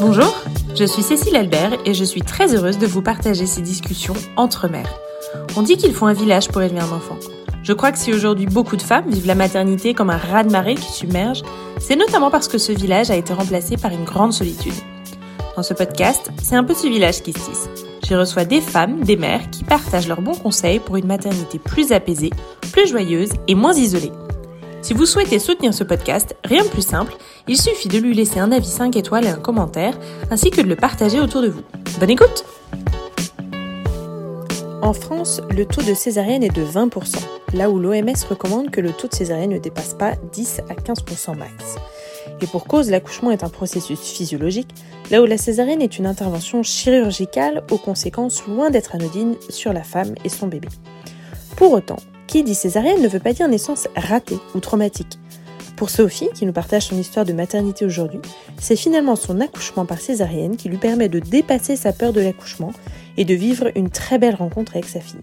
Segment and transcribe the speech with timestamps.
[0.00, 0.34] Bonjour,
[0.74, 4.68] je suis Cécile Albert et je suis très heureuse de vous partager ces discussions entre
[4.68, 4.98] mères.
[5.56, 7.18] On dit qu'il faut un village pour élever un enfant.
[7.62, 10.92] Je crois que si aujourd'hui beaucoup de femmes vivent la maternité comme un raz-de-marée qui
[10.92, 11.42] submerge,
[11.80, 14.74] c'est notamment parce que ce village a été remplacé par une grande solitude.
[15.56, 17.68] Dans ce podcast, c'est un ce village qui se tisse.
[18.04, 21.90] J'y reçois des femmes, des mères qui partagent leurs bons conseils pour une maternité plus
[21.90, 22.30] apaisée,
[22.70, 24.12] plus joyeuse et moins isolée.
[24.82, 27.14] Si vous souhaitez soutenir ce podcast, rien de plus simple,
[27.48, 29.98] il suffit de lui laisser un avis 5 étoiles et un commentaire,
[30.30, 31.62] ainsi que de le partager autour de vous.
[31.98, 32.44] Bonne écoute
[34.82, 37.16] En France, le taux de césarienne est de 20%,
[37.54, 41.38] là où l'OMS recommande que le taux de césarienne ne dépasse pas 10 à 15%
[41.38, 41.76] max.
[42.40, 44.74] Et pour cause, l'accouchement est un processus physiologique,
[45.10, 49.82] là où la césarienne est une intervention chirurgicale aux conséquences loin d'être anodines sur la
[49.82, 50.68] femme et son bébé.
[51.56, 55.18] Pour autant, qui dit césarienne ne veut pas dire naissance ratée ou traumatique.
[55.76, 58.20] Pour Sophie, qui nous partage son histoire de maternité aujourd'hui,
[58.58, 62.72] c'est finalement son accouchement par césarienne qui lui permet de dépasser sa peur de l'accouchement
[63.16, 65.20] et de vivre une très belle rencontre avec sa fille.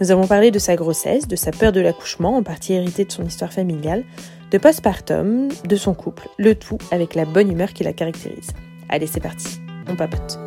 [0.00, 3.12] Nous avons parlé de sa grossesse, de sa peur de l'accouchement, en partie héritée de
[3.12, 4.04] son histoire familiale,
[4.52, 8.50] de postpartum, de son couple, le tout avec la bonne humeur qui la caractérise.
[8.90, 9.58] Allez, c'est parti,
[9.88, 10.38] on papote.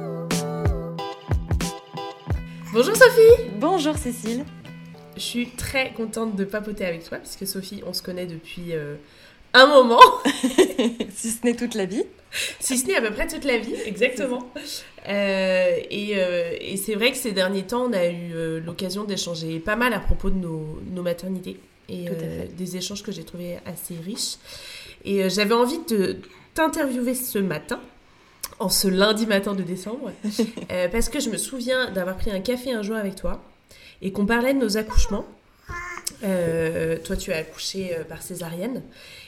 [2.71, 4.43] Bonjour Sophie Bonjour Cécile
[5.15, 8.95] je suis très contente de papoter avec toi, puisque Sophie, on se connaît depuis euh,
[9.53, 10.01] un moment.
[11.09, 12.03] si ce n'est toute la vie.
[12.59, 14.51] Si ce n'est à peu près toute la vie, exactement.
[15.07, 19.57] Euh, et, euh, et c'est vrai que ces derniers temps, on a eu l'occasion d'échanger
[19.59, 21.61] pas mal à propos de nos, nos maternités.
[21.89, 22.07] Et
[22.57, 24.37] des échanges que j'ai trouvés assez riches.
[25.03, 26.17] Et j'avais envie de
[26.55, 27.79] t'interviewer ce matin
[28.59, 30.11] en ce lundi matin de décembre,
[30.91, 33.43] parce que je me souviens d'avoir pris un café un jour avec toi
[34.01, 35.25] et qu'on parlait de nos accouchements.
[36.23, 38.83] Euh, toi, tu as accouché euh, par césarienne.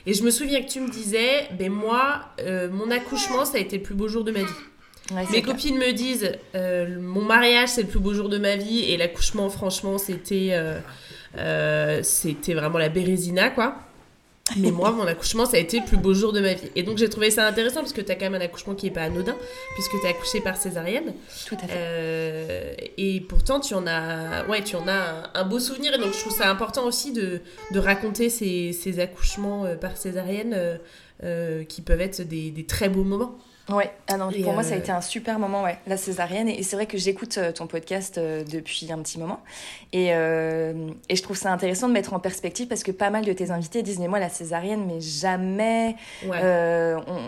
[0.05, 3.59] Et je me souviens que tu me disais, ben moi, euh, mon accouchement, ça a
[3.59, 5.25] été le plus beau jour de ma vie.
[5.31, 8.83] Mes copines me disent, mon mariage, c'est le plus beau jour de ma vie.
[8.91, 10.53] Et l'accouchement, franchement, c'était
[11.33, 13.77] c'était vraiment la bérésina, quoi.
[14.55, 16.69] Mais moi, mon accouchement, ça a été le plus beau jour de ma vie.
[16.75, 18.85] Et donc, j'ai trouvé ça intéressant parce que tu as quand même un accouchement qui
[18.85, 19.35] n'est pas anodin,
[19.73, 21.13] puisque tu es accouché par césarienne.
[21.47, 21.73] Tout à fait.
[21.75, 25.93] Euh, et pourtant, tu en as, ouais, tu en as un, beau souvenir.
[25.93, 29.97] Et donc, je trouve ça important aussi de, de raconter ces, ces, accouchements euh, par
[29.97, 30.79] césarienne
[31.23, 33.37] euh, qui peuvent être des, des très beaux moments.
[33.69, 36.47] Ouais, ah non, pour moi ça a été un super moment, ouais, la césarienne.
[36.47, 39.41] Et c'est vrai que j'écoute ton podcast depuis un petit moment.
[39.93, 43.33] Et, et je trouve ça intéressant de mettre en perspective parce que pas mal de
[43.33, 45.95] tes invités disent Mais moi, la césarienne, mais jamais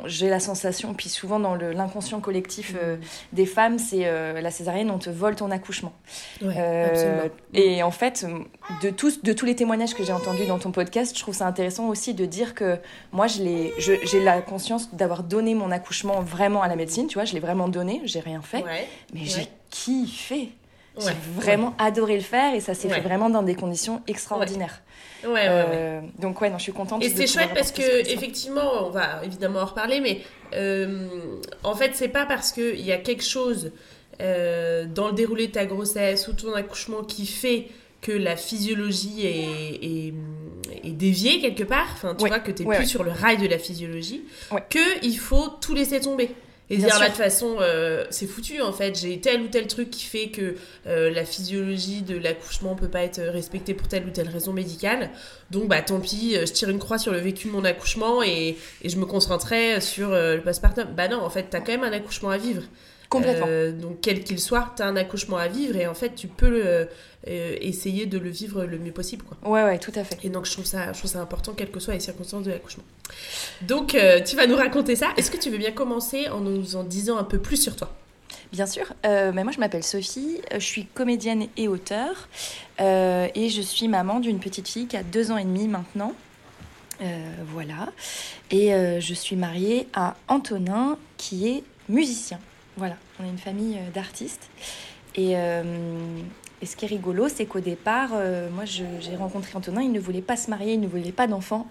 [0.05, 0.93] j'ai la sensation.
[0.93, 2.99] Puis souvent, dans l'inconscient collectif mm.
[3.33, 4.09] des femmes, c'est
[4.41, 5.93] la césarienne, on te vole ton accouchement.
[6.41, 8.25] Ouais, et en fait,
[8.81, 11.47] de tous, de tous les témoignages que j'ai entendus dans ton podcast, je trouve ça
[11.47, 12.77] intéressant aussi de dire que
[13.11, 13.73] moi, j'ai
[14.23, 17.67] la conscience d'avoir donné mon accouchement vraiment à la médecine, tu vois, je l'ai vraiment
[17.67, 18.63] donné, j'ai rien fait,
[19.13, 20.49] mais j'ai kiffé.
[20.97, 24.81] J'ai vraiment adoré le faire et ça s'est fait vraiment dans des conditions extraordinaires.
[25.25, 27.03] Euh, donc ouais, non, je suis contente.
[27.03, 30.21] Et c'est chouette parce que effectivement, on va évidemment en reparler, mais
[30.53, 31.07] euh,
[31.63, 33.71] en fait, c'est pas parce qu'il y a quelque chose
[34.21, 37.67] euh, dans le déroulé de ta grossesse ou ton accouchement qui fait
[38.01, 40.13] que la physiologie est,
[40.85, 43.47] est, déviée quelque part, enfin, tu vois, que tu n'es plus sur le rail de
[43.47, 44.23] la physiologie,
[44.69, 46.29] que il faut tout laisser tomber.
[46.71, 48.95] Et dire, là, de toute façon, euh, c'est foutu, en fait.
[48.99, 50.55] J'ai tel ou tel truc qui fait que
[50.85, 55.09] euh, la physiologie de l'accouchement peut pas être respectée pour telle ou telle raison médicale.
[55.49, 58.21] Donc, bah, tant pis, euh, je tire une croix sur le vécu de mon accouchement
[58.21, 60.89] et, et je me concentrerai sur le postpartum.
[60.95, 62.61] Bah non, en fait, tu as quand même un accouchement à vivre.
[63.09, 63.47] Complètement.
[63.81, 66.49] donc, quel qu'il soit, tu as un accouchement à vivre et en fait, tu peux
[66.49, 66.87] le,
[67.27, 69.25] euh, essayer de le vivre le mieux possible.
[69.25, 69.37] Quoi.
[69.49, 70.17] Ouais, ouais, tout à fait.
[70.23, 72.51] Et donc, je trouve ça, je trouve ça important, quelles que soient les circonstances de
[72.51, 72.83] l'accouchement.
[73.61, 75.09] Donc, euh, tu vas nous raconter ça.
[75.17, 77.93] Est-ce que tu veux bien commencer en nous en disant un peu plus sur toi?
[78.53, 78.93] Bien sûr.
[79.05, 80.39] Euh, mais moi, je m'appelle Sophie.
[80.53, 82.29] Je suis comédienne et auteure.
[82.79, 86.13] et je suis maman d'une petite fille qui a deux ans et demi maintenant.
[87.47, 87.91] voilà.
[88.49, 88.71] Et
[89.01, 92.39] je suis mariée à Antonin, qui est musicien.
[92.79, 92.95] Voilà.
[93.19, 94.49] On est une famille d'artistes.
[95.15, 95.35] Et,
[96.61, 99.99] et ce qui est rigolo, c'est qu'au départ, euh, moi, j'ai rencontré Antonin, il ne
[99.99, 101.67] voulait pas se marier, il ne voulait pas d'enfant.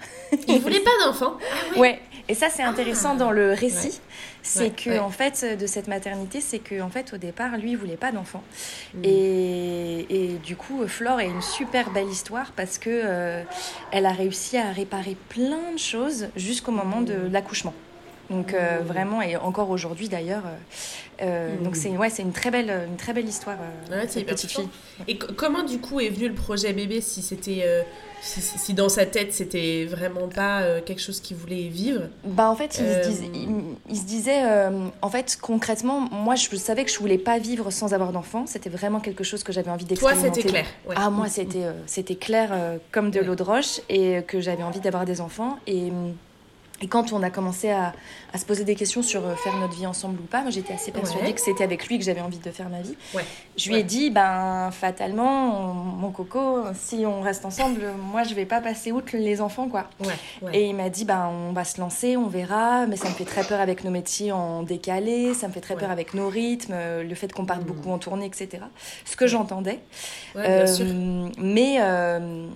[0.48, 1.36] il ne voulait pas d'enfant?
[1.74, 2.00] Ah ouais.
[2.28, 4.00] Et ça, c'est intéressant dans le récit.
[4.42, 7.76] C'est que, en fait, de cette maternité, c'est que, en fait, au départ, lui, il
[7.76, 8.42] voulait pas d'enfant.
[8.94, 9.00] Mm.
[9.04, 13.42] Et, et, du coup, Flore est une super belle histoire parce que euh,
[13.92, 17.32] elle a réussi à réparer plein de choses jusqu'au moment de mm.
[17.32, 17.74] l'accouchement.
[18.30, 20.42] Donc euh, vraiment, et encore aujourd'hui d'ailleurs.
[21.22, 23.56] Euh, donc c'est ouais, une très belle, une très belle histoire.
[24.08, 24.68] cette petite fille.
[25.06, 27.64] Et comment du coup est venu le projet bébé si c'était
[28.20, 32.02] si, dans sa tête c'était vraiment pas quelque chose qu'il voulait vivre?
[32.24, 33.30] Bah en fait il, se, disait,
[33.88, 34.42] il, se disait
[35.00, 38.44] en fait concrètement moi je savais que je voulais pas vivre sans avoir d'enfant.
[38.46, 40.28] C'était vraiment quelque chose que j'avais envie d'expérimenter.
[40.28, 40.66] Toi c'était clair.
[40.94, 42.50] Ah moi c'était c'était clair
[42.92, 45.90] comme de l'eau de roche et que j'avais envie d'avoir des enfants et
[46.80, 47.92] et quand on a commencé à,
[48.32, 50.74] à, se poser des questions sur euh, faire notre vie ensemble ou pas, moi j'étais
[50.74, 52.94] assez persuadée que c'était avec lui que j'avais envie de faire ma vie.
[53.56, 57.82] Je lui ai dit, ben fatalement, mon coco, si on reste ensemble,
[58.12, 59.88] moi je vais pas passer outre les enfants quoi.
[60.52, 63.24] Et il m'a dit, ben on va se lancer, on verra, mais ça me fait
[63.24, 66.74] très peur avec nos métiers en décalé, ça me fait très peur avec nos rythmes,
[67.02, 67.66] le fait qu'on parte mm.
[67.66, 68.62] beaucoup en tournée, etc.
[69.04, 69.80] Ce que j'entendais.
[70.36, 72.48] Euh, mais euh,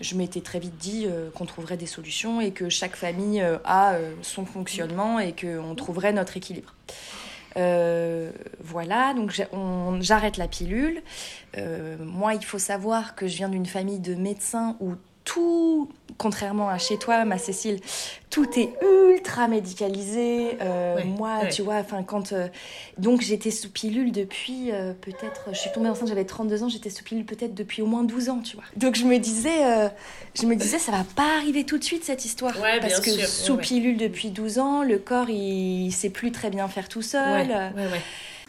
[0.00, 3.58] je m'étais très vite dit euh, qu'on trouverait des solutions et que chaque famille euh,
[3.64, 6.74] a euh, son fonctionnement et qu'on trouverait notre équilibre.
[7.56, 9.32] voilà, donc
[10.00, 11.02] j'arrête la pilule.
[12.00, 14.94] moi, il faut savoir que je viens d'une famille de médecins où
[15.24, 17.80] tout, contrairement à chez toi, ma Cécile,
[18.28, 18.74] tout est
[19.10, 20.58] ultra médicalisé.
[20.60, 22.32] Euh, moi, tu vois, enfin, quand.
[22.32, 22.48] Euh,
[22.98, 25.48] donc, j'étais sous pilule depuis euh, peut-être.
[25.50, 28.28] Je suis tombée enceinte, j'avais 32 ans, j'étais sous pilule peut-être depuis au moins 12
[28.28, 28.66] ans, tu vois.
[28.76, 29.90] Donc, je me disais,
[30.38, 32.54] je me disais, ça va pas arriver tout de suite cette histoire.
[32.82, 36.68] parce que sous pilule depuis 12 ans, le corps, il, il sait plus très bien
[36.68, 37.48] faire tout seul.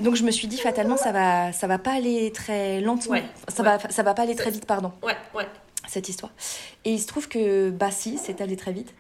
[0.02, 3.18] Donc je me suis dit fatalement ça va ça va pas aller très lentement.
[3.48, 4.92] ça va ça va pas aller très vite pardon.
[5.04, 5.46] Ouais ouais
[5.92, 6.32] cette histoire.
[6.86, 8.94] Et il se trouve que, bah si, c'est allé très vite.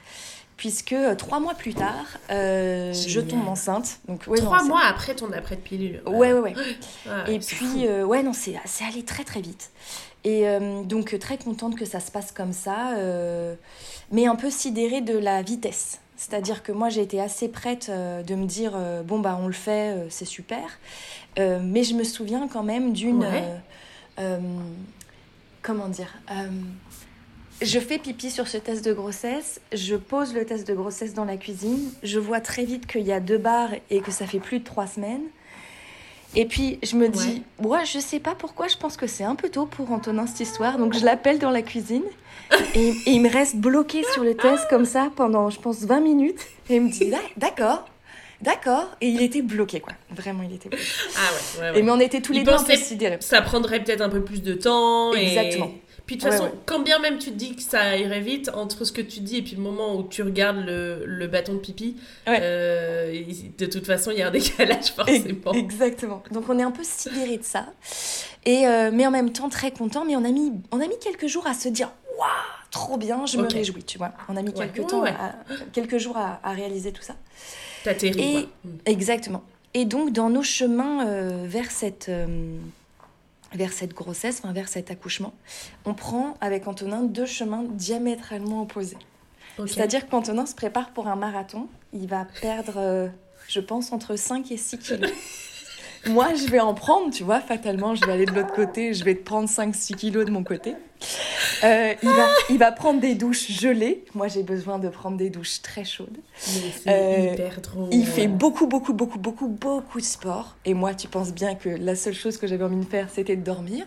[0.57, 3.99] Puisque euh, trois mois plus tard, euh, je tombe enceinte.
[4.07, 6.03] Donc, ouais, trois mois après ton après de pilule.
[6.05, 6.53] Ouais, ouais, ouais.
[7.09, 9.71] Ah, et puis, euh, ouais, non, c'est allé très, très vite.
[10.23, 10.45] Et
[10.85, 12.93] donc, très contente que ça se passe comme ça,
[14.11, 15.99] mais un peu sidérée de la vitesse.
[16.15, 18.73] C'est-à-dire que moi, j'ai été assez prête de me dire,
[19.03, 20.77] bon, bah, on le fait, c'est super.
[21.39, 23.25] mais je me souviens quand même d'une
[25.61, 26.49] comment dire euh,
[27.61, 31.25] je fais pipi sur ce test de grossesse, je pose le test de grossesse dans
[31.25, 34.39] la cuisine, je vois très vite qu'il y a deux barres et que ça fait
[34.39, 35.21] plus de trois semaines.
[36.33, 39.35] Et puis je me dis, ouais, je sais pas pourquoi, je pense que c'est un
[39.35, 42.05] peu tôt pour Antonin cette histoire, donc je l'appelle dans la cuisine
[42.73, 45.99] et, et, il me reste bloqué sur le test comme ça pendant, je pense, 20
[45.99, 47.85] minutes et il me dit, d'accord,
[48.41, 48.87] D'accord.
[49.01, 49.93] Et il était bloqué, quoi.
[50.09, 50.83] Vraiment, il était bloqué.
[51.15, 51.19] Ah
[51.59, 53.17] ouais, ouais, Et mais on était tous les deux un peu sidérés.
[53.19, 55.13] Ça prendrait peut-être un peu plus de temps.
[55.13, 55.71] Exactement.
[56.05, 58.83] Puis de toute façon, quand bien même tu te dis que ça irait vite, entre
[58.83, 61.59] ce que tu dis et puis le moment où tu regardes le, le bâton de
[61.59, 61.95] pipi,
[62.27, 63.23] euh,
[63.57, 65.53] de toute façon, il y a un décalage forcément.
[65.53, 66.23] Exactement.
[66.31, 67.67] Donc on est un peu sidéré de ça.
[68.45, 70.03] Et, euh, mais en même temps, très content.
[70.03, 72.27] Mais on a mis, on a mis quelques jours à se dire Waouh,
[72.71, 74.11] trop bien, je me réjouis, tu vois.
[74.27, 75.03] On a mis quelques, temps
[75.71, 77.15] quelques jours à, à réaliser tout ça.
[77.85, 78.69] Et, mm.
[78.85, 79.43] Exactement.
[79.73, 82.57] Et donc, dans nos chemins euh, vers, cette, euh,
[83.53, 85.33] vers cette grossesse, enfin, vers cet accouchement,
[85.85, 88.97] on prend avec Antonin deux chemins diamétralement opposés.
[89.67, 91.67] C'est-à-dire qu'Antonin se prépare pour un marathon.
[91.93, 93.07] Il va perdre, euh,
[93.47, 95.11] je pense, entre 5 et 6 kilos.
[96.07, 99.03] Moi, je vais en prendre, tu vois, fatalement, je vais aller de l'autre côté, je
[99.03, 100.73] vais te prendre 5-6 kilos de mon côté.
[101.63, 104.03] Euh, il, va, il va prendre des douches gelées.
[104.15, 106.17] Moi, j'ai besoin de prendre des douches très chaudes.
[106.87, 107.89] Euh, hyper drôle.
[107.91, 110.55] Il fait beaucoup, beaucoup, beaucoup, beaucoup, beaucoup de sport.
[110.65, 113.35] Et moi, tu penses bien que la seule chose que j'avais envie de faire, c'était
[113.35, 113.85] de dormir.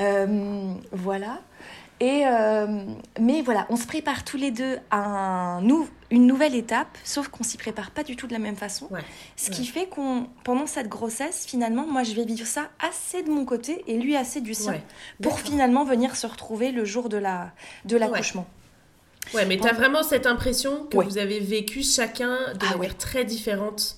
[0.00, 1.40] Euh, voilà.
[2.00, 2.22] Et
[3.20, 7.28] mais voilà, on se prépare tous les deux à un nou une nouvelle étape, sauf
[7.28, 8.88] qu'on s'y prépare pas du tout de la même façon.
[9.36, 13.30] Ce qui fait qu'on, pendant cette grossesse, finalement, moi, je vais vivre ça assez de
[13.30, 14.80] mon côté et lui assez du sien,
[15.22, 17.52] pour finalement venir se retrouver le jour de la
[17.84, 18.46] de l'accouchement.
[19.34, 19.44] Ouais.
[19.44, 23.24] mais tu as vraiment cette impression que vous avez vécu chacun de ah manière très
[23.24, 23.96] différente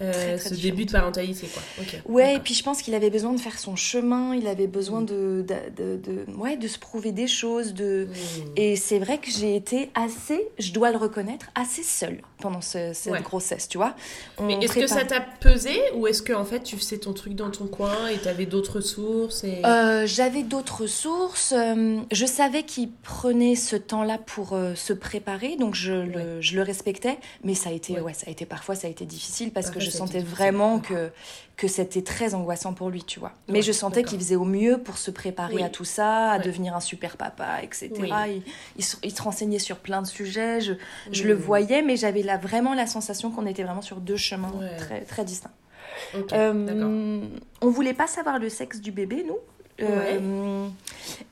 [0.00, 1.62] euh, ce début de parentalité quoi.
[2.06, 5.02] Ouais, et puis je pense qu'il avait besoin de faire son chemin, il avait besoin
[5.02, 5.44] de,
[5.76, 7.74] de, de, ouais, de se prouver des choses.
[7.74, 8.06] De...
[8.08, 8.42] Mmh.
[8.54, 13.22] Et c'est vrai que j'ai été assez, je dois le reconnaître, assez seule pendant cette
[13.24, 13.96] grossesse, tu vois.
[14.40, 17.34] Mais est-ce que ça t'a pesé ou est-ce que en fait tu faisais ton truc
[17.34, 19.60] dans ton coin et tu avais d'autres sources et...
[19.64, 21.52] Euh, j'avais d'autres sources.
[21.52, 26.62] Euh, je savais qu'il prenait ce temps-là pour se préparer, donc je, le, je, le,
[26.62, 27.18] respectais.
[27.42, 28.14] Mais ça a été, ouais.
[28.14, 31.10] ça a été parfois ça a été difficile parce que je sentais vraiment que,
[31.56, 33.32] que c'était très angoissant pour lui, tu vois.
[33.48, 36.74] Mais je sentais qu'il faisait au mieux pour se préparer à tout ça, à devenir
[36.74, 37.90] un super papa, etc.
[37.98, 38.42] Il,
[38.76, 40.74] il, se renseignait sur plein de sujets, je,
[41.12, 44.52] je le voyais, mais j'avais là vraiment la sensation qu'on était vraiment sur deux chemins
[44.78, 45.52] très, très distincts.
[46.32, 47.22] Euh,
[47.60, 49.38] on voulait pas savoir le sexe du bébé, nous?
[49.82, 50.68] Euh,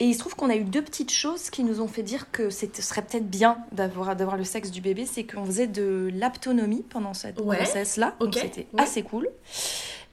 [0.01, 2.31] et il se trouve qu'on a eu deux petites choses qui nous ont fait dire
[2.31, 5.07] que ce serait peut-être bien d'avoir, d'avoir le sexe du bébé.
[5.07, 8.15] C'est qu'on faisait de l'aptonomie pendant cette grossesse-là.
[8.21, 9.29] Donc c'était assez cool.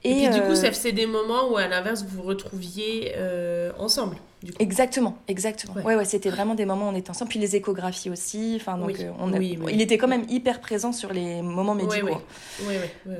[0.04, 3.14] Et, puis du coup, ça faisait des moments où à l'inverse, vous vous retrouviez
[3.78, 4.16] ensemble.
[4.58, 5.74] Exactement, exactement.
[5.82, 7.30] Ouais, ouais, c'était vraiment des moments où on était ensemble.
[7.30, 8.56] Puis les échographies aussi.
[8.60, 12.20] Enfin, donc, euh, on il était quand même hyper présent sur les moments médicaux.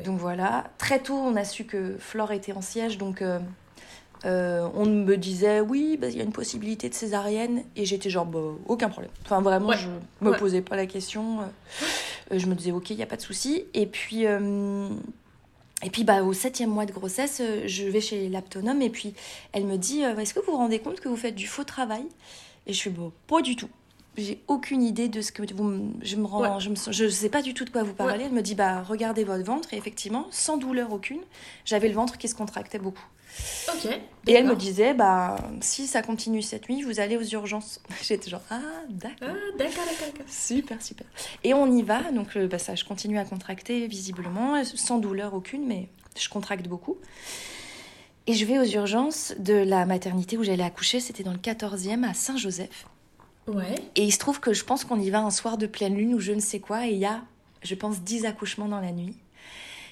[0.05, 0.65] Donc voilà.
[0.79, 2.99] Très tôt, on a su que Flore était en siège.
[2.99, 3.39] Donc euh,
[4.25, 7.63] euh, on me disait, oui, bah, il y a une possibilité de césarienne.
[7.77, 9.13] Et j'étais genre, bah, aucun problème.
[9.25, 9.89] Enfin, vraiment, je
[10.21, 11.41] me posais pas la question.
[12.31, 13.65] je me disais, ok, il n'y a pas de souci.
[13.75, 14.27] Et puis.
[15.83, 19.15] Et puis bah, au septième mois de grossesse, euh, je vais chez l'aptonome et puis
[19.53, 21.65] elle me dit euh, Est-ce que vous vous rendez compte que vous faites du faux
[21.65, 22.05] travail?
[22.67, 23.69] Et je suis bon, pas du tout.
[24.17, 25.93] J'ai aucune idée de ce que vous.
[26.03, 26.59] Je me rends.
[26.59, 28.25] Je, je sais pas du tout de quoi vous parlez.
[28.25, 31.21] Elle me dit Bah regardez votre ventre et effectivement, sans douleur aucune,
[31.65, 33.05] j'avais le ventre qui se contractait beaucoup.
[34.27, 37.81] Et elle me disait, bah, si ça continue cette nuit, vous allez aux urgences.
[38.03, 39.29] J'étais genre, ah, d'accord.
[39.31, 40.27] Ah, d'accord, d'accord.
[40.29, 41.07] Super, super.
[41.45, 42.11] Et on y va.
[42.13, 46.67] Donc, euh, bah, ça, je continue à contracter visiblement, sans douleur aucune, mais je contracte
[46.67, 46.97] beaucoup.
[48.27, 50.99] Et je vais aux urgences de la maternité où j'allais accoucher.
[50.99, 52.87] C'était dans le 14e à Saint-Joseph.
[53.47, 53.75] Ouais.
[53.95, 56.15] Et il se trouve que je pense qu'on y va un soir de pleine lune
[56.15, 56.87] ou je ne sais quoi.
[56.87, 57.23] Et il y a,
[57.63, 59.17] je pense, 10 accouchements dans la nuit.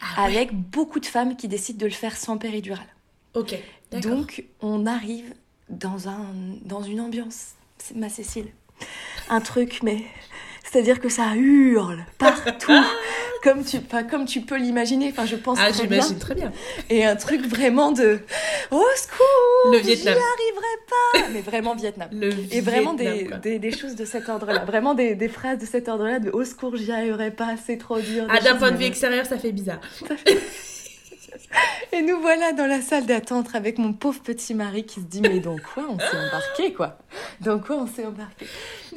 [0.01, 2.87] Ah avec beaucoup de femmes qui décident de le faire sans péridurale.
[3.35, 3.57] Ok.
[3.91, 5.35] Donc, on arrive
[5.69, 6.27] dans, un,
[6.65, 8.49] dans une ambiance, c'est ma Cécile,
[9.29, 10.05] un truc, mais
[10.75, 12.73] c'est-à-dire que ça hurle partout.
[13.45, 13.79] comme tu,
[14.11, 16.51] comme tu peux l'imaginer, enfin je pense ah, j'imagine très bien.
[16.91, 18.19] Et un truc vraiment de
[18.73, 20.17] au secours, le Vietnam.
[20.17, 22.09] J'y arriverai pas, mais vraiment Vietnam.
[22.51, 25.89] et vraiment des, des, des, choses de cet ordre-là, vraiment des, des, phrases de cet
[25.89, 28.27] ordre-là de au secours, j'y arriverai pas, c'est trop dur.
[28.29, 29.81] Ah d'un point de vue extérieur, ça fait bizarre.
[31.93, 35.21] Et nous voilà dans la salle d'attente avec mon pauvre petit mari qui se dit
[35.21, 36.99] mais dans quoi on s'est embarqué quoi?
[37.41, 38.47] Dans quoi on s'est embarqué?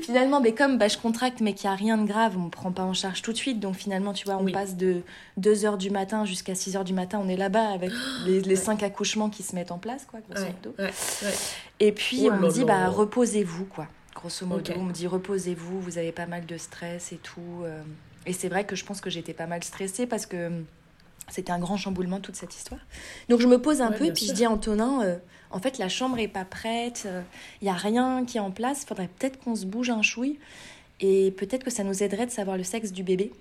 [0.02, 2.50] Finalement, mais comme bah, je contracte mais qu'il n'y a rien de grave, on me
[2.50, 3.60] prend pas en charge tout de suite.
[3.60, 5.02] Donc finalement, tu vois, on passe de
[5.40, 7.92] 2h du matin jusqu'à 6h du matin, on est là-bas avec
[8.26, 10.76] les, les 5 accouchements qui se mettent en place quoi, grosso modo.
[11.80, 13.88] Et puis oh on me dit bah reposez-vous quoi.
[14.16, 17.62] Grosso modo, on me dit reposez-vous, vous avez pas mal de stress et tout.
[17.64, 17.82] Euh.
[18.26, 20.64] Et c'est vrai que je pense que j'étais pas mal stressée parce que
[21.30, 22.82] c'était un grand chamboulement toute cette histoire.
[23.30, 25.18] Donc je me pose un peu et puis je dis à Antonin, euh,
[25.52, 27.22] en fait la chambre est pas prête, il euh,
[27.62, 30.40] n'y a rien qui est en place, il faudrait peut-être qu'on se bouge un chouille
[31.00, 33.32] et peut-être que ça nous aiderait de savoir le sexe du bébé.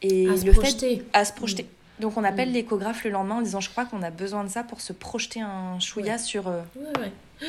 [0.00, 1.04] Et à se projeter.
[1.12, 1.64] à se projeter.
[1.64, 2.02] Mm.
[2.02, 2.54] Donc on appelle mm.
[2.54, 5.40] l'échographe le lendemain en disant je crois qu'on a besoin de ça pour se projeter
[5.40, 6.62] un chouïa sur euh,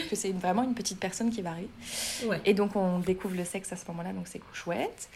[0.09, 1.69] que c'est vraiment une petite personne qui va arriver.
[2.45, 5.09] Et donc on découvre le sexe à ce moment-là, donc c'est chouette.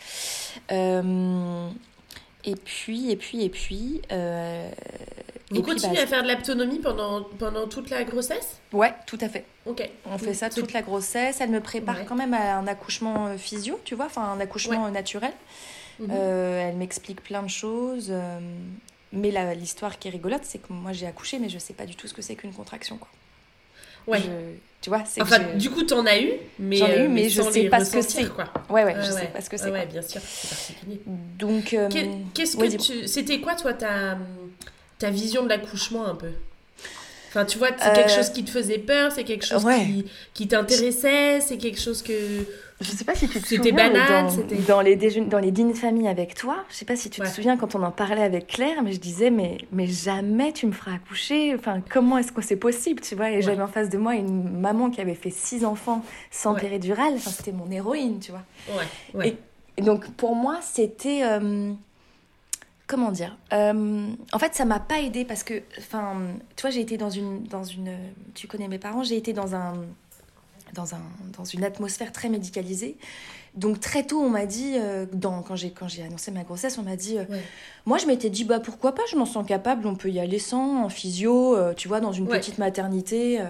[2.45, 4.01] Euh, et puis, et puis, et puis.
[4.11, 4.69] Euh,
[5.51, 8.59] Vous continuez bah, à faire de l'autonomie pendant, pendant toute la grossesse?
[8.71, 9.45] Ouais, tout à fait.
[9.65, 9.87] Ok.
[10.05, 11.41] On fait ça toute la grossesse.
[11.41, 14.89] Elle me prépare quand même à un accouchement euh, physio, tu vois, enfin un accouchement
[14.89, 15.33] naturel.
[15.99, 16.09] Mhm.
[16.11, 18.11] Euh, elle m'explique plein de choses.
[19.11, 21.95] mais l'histoire qui est rigolote, c'est que moi j'ai accouché, mais je sais pas du
[21.95, 23.09] tout ce que c'est qu'une contraction, quoi.
[24.07, 24.21] Ouais.
[24.81, 26.75] Tu vois, c'est Enfin, du coup, t'en as eu, mais.
[26.75, 28.25] J'en ai eu, euh, mais, je sais pas ce que c'est.
[28.25, 28.45] Quoi.
[28.69, 29.71] Ouais, ouais, je sais pas ce que c'est.
[29.71, 31.01] Ouais, bien sûr, c'est particulier.
[31.39, 31.73] Donc.
[31.73, 31.87] Euh,
[32.33, 33.07] qu'est-ce que tu.
[33.07, 34.17] C'était quoi, toi, ta,
[34.99, 36.31] ta vision de l'accouchement un peu?
[37.33, 40.05] Enfin, tu vois, c'est quelque euh, chose qui te faisait peur, c'est quelque chose qui,
[40.35, 42.13] qui t'intéressait, c'est quelque chose que
[42.83, 43.63] je sais pas si tu te souviens.
[43.63, 44.27] C'était banal.
[44.67, 47.27] Dans, les dans les dîners de famille avec toi, je sais pas si tu te
[47.27, 50.71] souviens quand on en parlait avec Claire, mais je disais, mais, mais jamais tu me
[50.71, 51.55] feras accoucher.
[51.55, 54.59] Enfin, comment est-ce que c'est possible, tu vois Et j'avais en face de moi une
[54.59, 57.13] maman qui avait fait six enfants sans péridurale.
[57.15, 58.43] Enfin, c'était mon héroïne, tu vois.
[59.13, 59.37] Ouais.
[59.77, 61.21] Et, donc, pour moi, c'était.
[61.23, 61.73] Euh,
[62.93, 66.15] comment dire euh, En fait, ça m'a pas aidé parce que, enfin,
[66.55, 67.97] tu j'ai été dans une, dans une.
[68.35, 69.73] Tu connais mes parents, j'ai été dans un
[70.75, 71.01] dans, un,
[71.35, 72.97] dans une atmosphère très médicalisée.
[73.55, 75.71] Donc très tôt, on m'a dit, euh, dans, quand j'ai
[76.03, 77.25] annoncé ma grossesse, on m'a dit, euh,
[77.85, 80.39] moi je m'étais dit, bah pourquoi pas, je m'en sens capable, on peut y aller
[80.39, 83.43] sans, en physio, euh, tu vois, dans une petite maternité.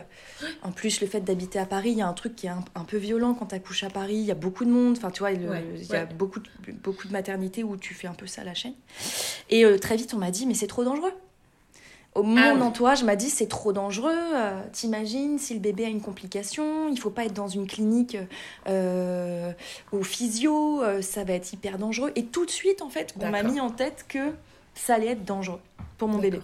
[0.62, 2.84] En plus, le fait d'habiter à Paris, il y a un truc qui est un,
[2.86, 5.20] peu violent quand tu accouches à Paris, il y a beaucoup de monde, enfin tu
[5.20, 6.50] vois, il y a beaucoup de,
[6.84, 8.74] beaucoup de maternités où tu fais un peu ça à la chaîne.
[9.50, 11.14] Et très vite, on m'a dit, mais c'est trop dangereux.
[12.16, 14.12] Au mon ah entourage m'a dit c'est trop dangereux.
[14.14, 18.18] Euh, t'imagines si le bébé a une complication, il faut pas être dans une clinique
[18.68, 19.52] euh,
[19.92, 22.12] au physio, euh, ça va être hyper dangereux.
[22.16, 24.32] Et tout de suite en fait, on m'a mis en tête que
[24.76, 25.60] ça allait être dangereux
[25.98, 26.40] pour mon bébé.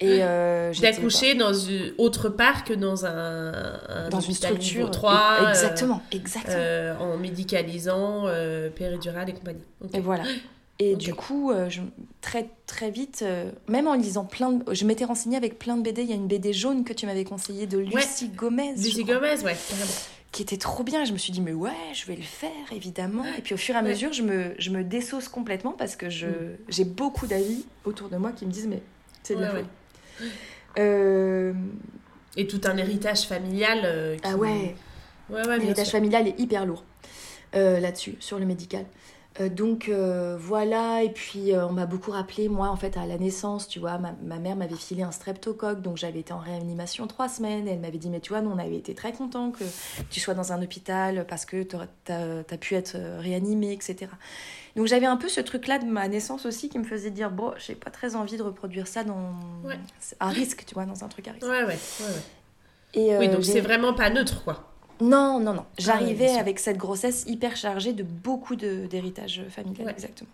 [0.00, 7.00] Et d'accoucher dans une autre part que dans un, dans une structure 3 exactement exactement.
[7.00, 8.26] en médicalisant
[8.74, 9.64] péridurale et compagnie.
[9.92, 10.24] Et voilà
[10.80, 11.80] Et du coup, euh, je,
[12.20, 14.74] très très vite, euh, même en lisant plein de...
[14.74, 16.02] Je m'étais renseignée avec plein de BD.
[16.02, 18.72] Il y a une BD jaune que tu m'avais conseillée de Lucie Gomez.
[18.72, 19.56] Lucie Gomez, ouais,
[20.32, 21.04] Qui était trop bien.
[21.04, 23.24] Je me suis dit, mais ouais, je vais le faire, évidemment.
[23.38, 26.10] Et puis au fur et à mesure, je me, je me désauce complètement parce que
[26.10, 26.56] je, mm.
[26.68, 28.82] j'ai beaucoup d'avis autour de moi qui me disent, mais
[29.22, 29.64] c'est de la folie.
[30.80, 31.52] Euh...
[32.36, 34.18] Et tout un héritage familial.
[34.24, 34.74] Ah ouais.
[35.30, 36.82] L'héritage familial est hyper lourd
[37.52, 38.84] là-dessus, sur le médical.
[39.40, 43.04] Euh, donc euh, voilà, et puis euh, on m'a beaucoup rappelé, moi en fait à
[43.04, 46.38] la naissance, tu vois, ma, ma mère m'avait filé un streptocoque, donc j'avais été en
[46.38, 49.12] réanimation trois semaines, et elle m'avait dit, mais tu vois, nous on avait été très
[49.12, 49.64] contents que
[50.08, 51.74] tu sois dans un hôpital parce que tu
[52.12, 54.06] as, pu être réanimé, etc.
[54.76, 57.54] Donc j'avais un peu ce truc-là de ma naissance aussi qui me faisait dire, bon,
[57.58, 59.34] j'ai pas très envie de reproduire ça dans
[60.20, 61.46] un risque, tu vois, dans un truc à risque.
[61.46, 62.06] Ouais, ouais, ouais.
[62.94, 64.73] Et, oui, donc c'est vraiment pas neutre, quoi.
[65.08, 65.64] Non, non, non.
[65.78, 70.30] J'arrivais avec cette grossesse hyper chargée de beaucoup d'héritage familial, exactement.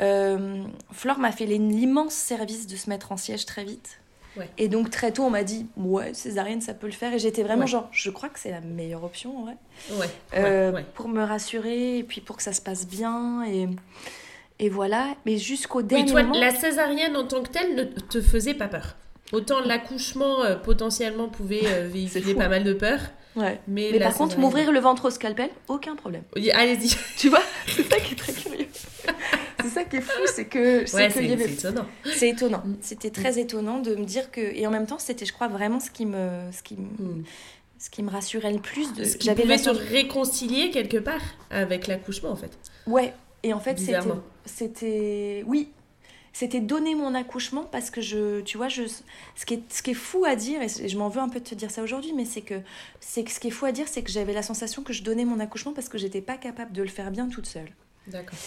[0.00, 3.98] Euh, Flore m'a fait l'immense service de se mettre en siège très vite.
[4.58, 7.14] Et donc très tôt, on m'a dit ouais, césarienne, ça peut le faire.
[7.14, 9.56] Et j'étais vraiment genre, je crois que c'est la meilleure option, en vrai.
[10.34, 13.66] Euh, pour me rassurer et puis pour que ça se passe bien et
[14.58, 15.14] et voilà.
[15.24, 18.96] Mais jusqu'au dernier toi, La césarienne en tant que telle ne te faisait pas peur.
[19.32, 23.00] Autant l'accouchement euh, potentiellement pouvait véhiculer pas mal de peur.
[23.36, 23.60] Ouais.
[23.68, 26.22] Mais, par contre, m'ouvrir le ventre au scalpel, aucun problème.
[26.54, 26.96] Allez-y.
[27.18, 28.66] Tu vois C'est ça qui est très curieux.
[29.62, 30.86] c'est ça qui est fou, c'est que.
[30.86, 31.86] c'est étonnant.
[32.04, 32.62] C'est étonnant.
[32.64, 32.76] Mm.
[32.80, 34.40] C'était très étonnant de me dire que.
[34.40, 36.50] Et en même temps, c'était, je crois, vraiment ce qui me.
[36.52, 36.82] Ce qui me...
[36.82, 37.24] Mm.
[37.78, 39.04] Ce qui me rassurait le plus, de...
[39.20, 42.58] j'avais pouvait se réconcilier quelque part avec l'accouchement en fait.
[42.86, 43.98] Ouais, et en fait c'était,
[44.46, 45.68] c'était, oui,
[46.38, 49.92] c'était donner mon accouchement parce que je, tu vois, je, ce, qui est, ce qui
[49.92, 52.12] est fou à dire, et je m'en veux un peu de te dire ça aujourd'hui,
[52.12, 52.60] mais c'est que,
[53.00, 55.02] c'est que ce qui est fou à dire, c'est que j'avais la sensation que je
[55.02, 57.70] donnais mon accouchement parce que j'étais pas capable de le faire bien toute seule.
[58.06, 58.38] D'accord.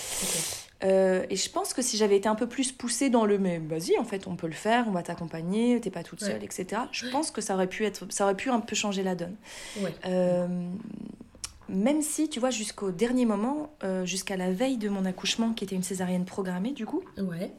[0.84, 3.58] Euh, et je pense que si j'avais été un peu plus poussée dans le mais
[3.58, 6.84] vas-y, en fait, on peut le faire, on va t'accompagner, t'es pas toute seule, etc.
[6.92, 9.36] Je pense que ça aurait pu être, ça aurait pu un peu changer la donne.
[9.82, 9.96] Ouais.
[10.06, 10.48] Euh,
[11.68, 15.64] même si, tu vois, jusqu'au dernier moment, euh, jusqu'à la veille de mon accouchement, qui
[15.64, 17.02] était une césarienne programmée, du coup.
[17.18, 17.52] Ouais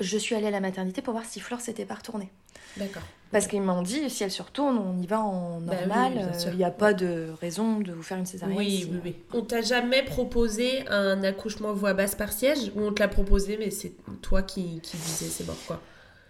[0.00, 2.30] je suis allée à la maternité pour voir si Flore s'était pas retournée.
[2.76, 3.02] D'accord.
[3.32, 6.30] Parce qu'ils m'ont dit, si elle se retourne, on y va en bah normal.
[6.32, 8.56] Euh, il n'y a pas de raison de vous faire une césarienne.
[8.56, 9.16] Oui, oui, oui.
[9.32, 13.56] On t'a jamais proposé un accouchement voix basse par siège Ou on te l'a proposé,
[13.58, 15.80] mais c'est toi qui, qui disais c'est mort, quoi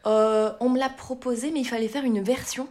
[0.06, 2.68] euh, On me l'a proposé, mais il fallait faire une version.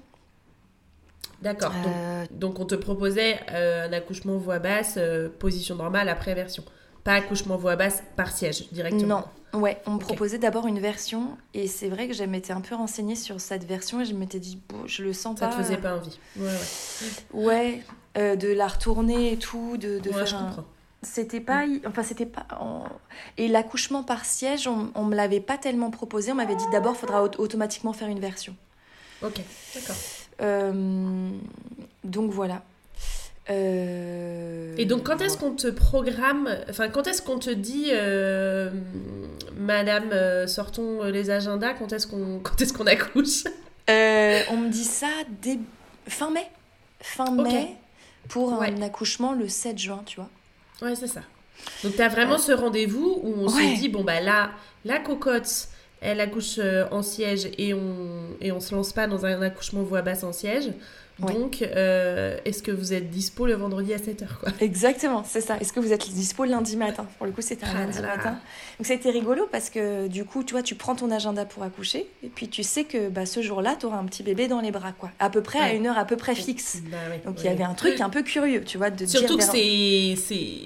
[1.42, 1.74] D'accord.
[1.86, 4.98] Euh, donc, on te proposait un accouchement voix basse,
[5.38, 6.64] position normale, après version.
[7.04, 9.20] Pas accouchement voix basse par siège, directement.
[9.20, 9.24] Non.
[9.56, 12.76] Ouais, on me proposait d'abord une version et c'est vrai que je m'étais un peu
[12.76, 15.52] renseignée sur cette version et je m'étais dit, bon, je le sens pas.
[15.52, 16.20] Ça te faisait pas envie.
[16.38, 16.46] Ouais,
[17.34, 17.46] ouais.
[17.46, 17.84] Ouais,
[18.18, 20.66] euh, de la retourner et tout, de, de faire je comprends.
[21.02, 21.66] C'était pas.
[21.86, 22.48] Enfin, c'était pas.
[23.38, 26.32] Et l'accouchement par siège, on, on me l'avait pas tellement proposé.
[26.32, 28.56] On m'avait dit d'abord, il faudra automatiquement faire une version.
[29.22, 29.40] Ok,
[29.76, 29.96] d'accord.
[30.42, 31.30] Euh,
[32.04, 32.64] donc voilà.
[33.50, 38.72] Euh, et donc, quand est-ce qu'on te programme, enfin, quand est-ce qu'on te dit, euh,
[39.56, 43.44] Madame, euh, sortons les agendas, quand est-ce qu'on, quand est-ce qu'on accouche?
[43.88, 45.08] On me dit ça
[45.42, 45.60] dès
[46.08, 46.48] fin mai,
[47.02, 47.76] fin mai,
[48.30, 50.30] pour un accouchement le 7 juin, tu vois.
[50.82, 51.22] Ouais, c'est ça.
[51.84, 54.52] Donc, tu as vraiment ce rendez-vous où on se dit, bon, bah là,
[54.84, 55.68] la cocotte,
[56.02, 56.60] elle accouche
[56.92, 60.34] en siège et on, et on se lance pas dans un accouchement voix basse en
[60.34, 60.72] siège.
[61.20, 64.52] Donc, euh, est-ce que vous êtes dispo le vendredi à 7h quoi?
[64.60, 65.58] Exactement, c'est ça.
[65.58, 67.08] Est-ce que vous êtes dispo lundi matin?
[67.18, 68.40] Pour le coup, c'était un ah lundi matin.
[68.78, 71.46] Donc, ça a été rigolo parce que du coup, tu vois, tu prends ton agenda
[71.46, 74.48] pour accoucher et puis tu sais que bah, ce jour-là, tu auras un petit bébé
[74.48, 75.12] dans les bras, quoi.
[75.20, 76.80] À peu près à une heure à peu près fixe.
[76.92, 79.44] Bah Donc, il y avait un truc un peu curieux, tu vois, de Surtout que
[79.44, 80.16] c'est.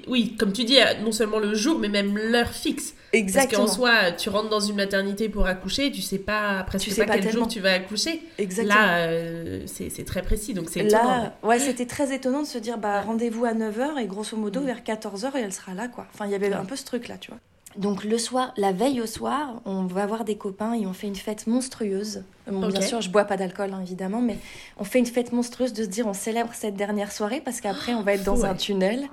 [0.08, 2.94] Oui, comme tu dis, non seulement le jour, mais même l'heure fixe.
[3.12, 3.64] Exactement.
[3.64, 6.90] Parce qu'en soi, tu rentres dans une maternité pour accoucher, tu sais pas presque tu
[6.90, 8.22] sais pas, quel jour tu vas accoucher.
[8.38, 8.74] Exactement.
[8.74, 12.78] Là, euh, c'est très précis, donc c'est Là, ouais, c'était très étonnant de se dire,
[12.78, 14.66] bah, rendez-vous à 9h et grosso modo, mm.
[14.66, 16.06] vers 14h, et elle sera là, quoi.
[16.14, 17.38] Enfin, il y avait un peu ce truc-là, tu vois.
[17.76, 21.06] Donc le soir, la veille au soir, on va voir des copains et on fait
[21.06, 22.24] une fête monstrueuse.
[22.50, 24.38] Bien sûr, je bois pas d'alcool, hein, évidemment, mais
[24.78, 27.94] on fait une fête monstrueuse de se dire on célèbre cette dernière soirée parce qu'après
[27.94, 29.08] on va être dans un tunnel.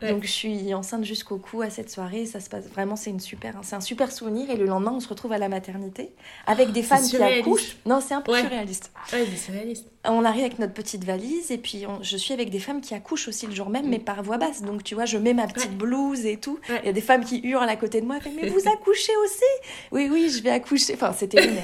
[0.00, 2.26] Donc je suis enceinte jusqu'au cou à cette soirée.
[2.26, 4.50] Ça se passe vraiment, c'est une super, c'est un super souvenir.
[4.50, 6.10] Et le lendemain, on se retrouve à la maternité
[6.46, 7.76] avec des femmes qui accouchent.
[7.86, 8.92] Non, c'est un peu surréaliste.
[9.36, 9.86] surréaliste.
[10.04, 13.28] On arrive avec notre petite valise et puis je suis avec des femmes qui accouchent
[13.28, 14.62] aussi le jour même, mais par voix basse.
[14.62, 16.58] Donc tu vois, je mets ma petite blouse et tout.
[16.68, 19.70] Il y a des femmes qui hurlent à côté de moi, mais vous accouchez aussi?
[19.92, 20.94] Oui, oui, je vais accoucher.
[20.94, 21.62] Enfin, c'était lunaire.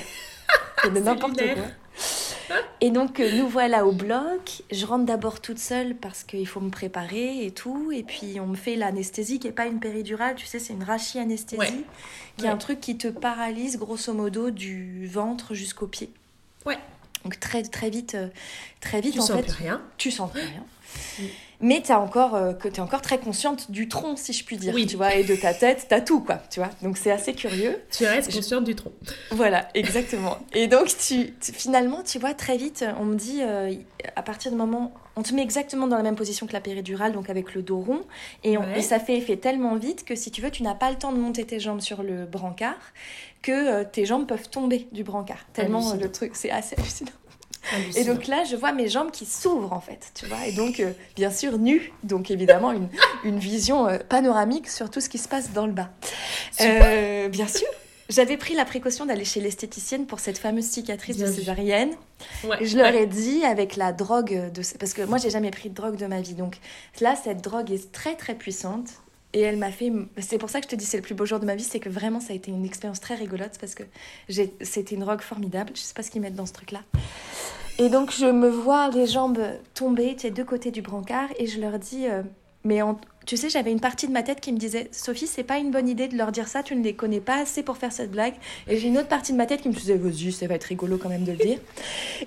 [0.83, 1.65] C'est n'importe quoi.
[2.81, 4.63] Et donc, euh, nous voilà au bloc.
[4.71, 7.93] Je rentre d'abord toute seule parce qu'il faut me préparer et tout.
[7.93, 10.85] Et puis, on me fait l'anesthésie qui n'est pas une péridurale, tu sais, c'est une
[10.85, 11.85] rachianesthésie,
[12.37, 16.11] qui est un truc qui te paralyse grosso modo du ventre jusqu'au pied.
[16.65, 16.79] Ouais.
[17.25, 18.29] Donc, très, très vite, euh,
[18.81, 19.43] très vite, Tu en sens fait.
[19.43, 19.83] plus rien.
[19.99, 20.65] Tu sens plus rien.
[21.61, 24.73] Mais tu encore, euh, que es encore très consciente du tronc, si je puis dire.
[24.75, 24.87] Oui.
[24.87, 26.39] Tu vois, et de ta tête, t'as tout, quoi.
[26.51, 26.71] Tu vois.
[26.83, 27.83] Donc, c'est assez curieux.
[27.91, 28.93] Tu restes Je- consciente du tronc.
[29.33, 30.39] Voilà, exactement.
[30.55, 33.73] Et donc, tu, tu- finalement, tu vois, très vite, on me dit, euh,
[34.15, 37.11] à partir du moment, on te met exactement dans la même position que la péridurale,
[37.13, 38.03] donc avec le dos rond,
[38.45, 38.79] et, on- Ouais.
[38.79, 41.11] et ça fait effet tellement vite que si tu veux, tu n'as pas le temps
[41.11, 42.77] de monter tes jambes sur le brancard,
[43.43, 45.45] que euh, tes jambes peuvent tomber du brancard.
[45.53, 47.11] Tellement le truc, c'est assez hallucinant.
[47.97, 50.47] Et donc là, je vois mes jambes qui s'ouvrent en fait, tu vois.
[50.47, 51.93] Et donc, euh, bien sûr, nues.
[52.03, 52.89] Donc évidemment, une,
[53.25, 55.91] une vision euh, panoramique sur tout ce qui se passe dans le bas.
[56.61, 57.69] Euh, bien sûr.
[58.09, 61.91] J'avais pris la précaution d'aller chez l'esthéticienne pour cette fameuse cicatrice Bien de césarienne.
[62.45, 65.51] Ouais, Et je leur ai dit avec la drogue de parce que moi j'ai jamais
[65.51, 66.33] pris de drogue de ma vie.
[66.33, 66.57] Donc
[67.03, 68.89] là cette drogue est très très puissante
[69.33, 71.27] et elle m'a fait c'est pour ça que je te dis c'est le plus beau
[71.27, 73.75] jour de ma vie, c'est que vraiment ça a été une expérience très rigolote parce
[73.75, 73.83] que
[74.63, 75.73] c'était une drogue formidable.
[75.75, 76.81] Je sais pas ce qu'ils mettent dans ce truc là.
[77.79, 79.41] Et donc je me vois les jambes
[79.75, 82.23] tomber, tu sais, deux côtés du brancard et je leur dis euh,
[82.69, 85.43] mais en- tu sais, j'avais une partie de ma tête qui me disait Sophie, c'est
[85.43, 87.77] pas une bonne idée de leur dire ça, tu ne les connais pas assez pour
[87.77, 88.33] faire cette blague.
[88.69, 90.65] Et j'ai une autre partie de ma tête qui me disait Vas-y, ça va être
[90.65, 91.59] rigolo quand même de le dire.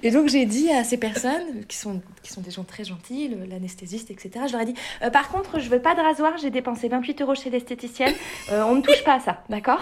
[0.03, 3.31] Et donc j'ai dit à ces personnes, qui sont, qui sont des gens très gentils,
[3.49, 6.51] l'anesthésiste, etc., je leur ai dit Euh, Par contre, je veux pas de rasoir, j'ai
[6.51, 8.13] dépensé 28 euros chez l'esthéticienne,
[8.51, 9.81] euh, on ne touche pas à ça, d'accord?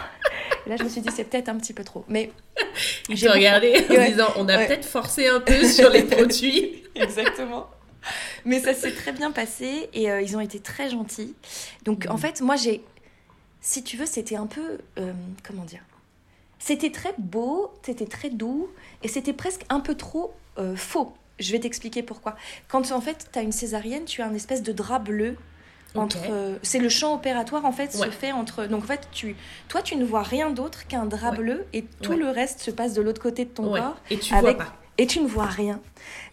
[0.68, 2.06] Là, je me suis dit C'est peut-être un petit peu trop.
[2.08, 2.32] Mais
[3.10, 4.12] j'ai regardaient en Ouais.
[4.12, 4.68] disant on a Ouais.
[4.68, 6.84] peut-être forcé un peu sur les produits.
[6.96, 7.68] Exactement.
[8.46, 11.36] Mais ça s'est très bien passé et euh, ils ont été très gentils.
[11.84, 12.20] Donc en Mhm.
[12.20, 12.84] fait, moi j'ai.
[13.62, 14.78] Si tu veux, c'était un peu.
[14.98, 15.12] euh,
[15.46, 15.82] comment dire?
[16.60, 18.70] C'était très beau, c'était très doux
[19.04, 21.14] et c'était presque un peu trop euh, faux.
[21.40, 22.36] Je vais t'expliquer pourquoi.
[22.68, 25.36] Quand en fait tu as une césarienne, tu as un espèce de drap bleu.
[25.96, 26.20] Entre,
[26.62, 28.12] c'est le champ opératoire en fait se Ouais.
[28.12, 29.36] fait entre donc en fait tu
[29.70, 31.38] toi tu ne vois rien d'autre qu'un drap Ouais.
[31.38, 32.18] bleu et tout Ouais.
[32.18, 34.76] le reste se passe de l'autre côté de ton corps Et tu avec- vois pas.
[35.00, 35.80] Et tu ne vois rien.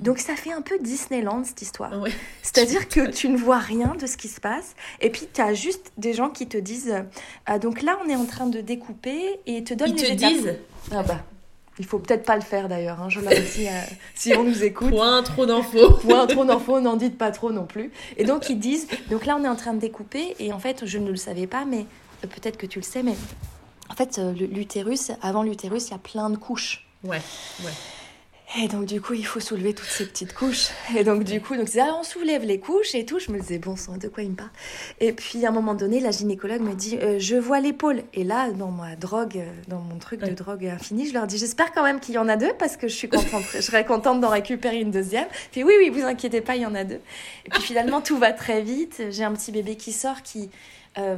[0.00, 1.98] Donc ça fait un peu Disneyland cette histoire.
[2.00, 2.12] Ouais.
[2.42, 5.54] C'est-à-dire que tu ne vois rien de ce qui se passe et puis tu as
[5.54, 7.02] juste des gens qui te disent euh,
[7.46, 10.08] Ah, donc là on est en train de découper et ils te donnent Ils les
[10.08, 10.32] te étapes.
[10.32, 10.54] disent
[10.90, 11.20] Ah bah
[11.78, 13.80] il faut peut-être pas le faire d'ailleurs, hein, je leur dis euh,
[14.14, 14.88] si on nous écoute.
[14.90, 15.90] point trop d'infos.
[16.00, 17.92] Point trop d'infos, n'en dites pas trop non plus.
[18.16, 20.86] Et donc ils disent, donc là on est en train de découper, et en fait
[20.86, 21.84] je ne le savais pas, mais
[22.24, 23.14] euh, peut-être que tu le sais, mais
[23.90, 24.18] en fait
[24.50, 26.86] l'utérus, avant l'utérus, il y a plein de couches.
[27.04, 27.20] Ouais,
[27.62, 27.70] ouais.
[28.58, 30.68] Et donc du coup il faut soulever toutes ces petites couches.
[30.96, 33.18] Et donc du coup, donc ah, on soulève les couches et tout.
[33.18, 34.50] Je me disais, bon sang, de quoi il me parle?
[35.00, 38.04] Et puis à un moment donné, la gynécologue me dit, euh, je vois l'épaule.
[38.14, 41.38] Et là, dans ma drogue, euh, dans mon truc de drogue infinie, je leur dis,
[41.38, 43.84] j'espère quand même qu'il y en a deux parce que je suis contente, je serais
[43.84, 45.26] contente d'en récupérer une deuxième.
[45.50, 47.00] Puis oui, oui, vous inquiétez pas, il y en a deux.
[47.46, 49.02] Et puis finalement, tout va très vite.
[49.10, 50.50] J'ai un petit bébé qui sort qui...
[50.98, 51.16] euh,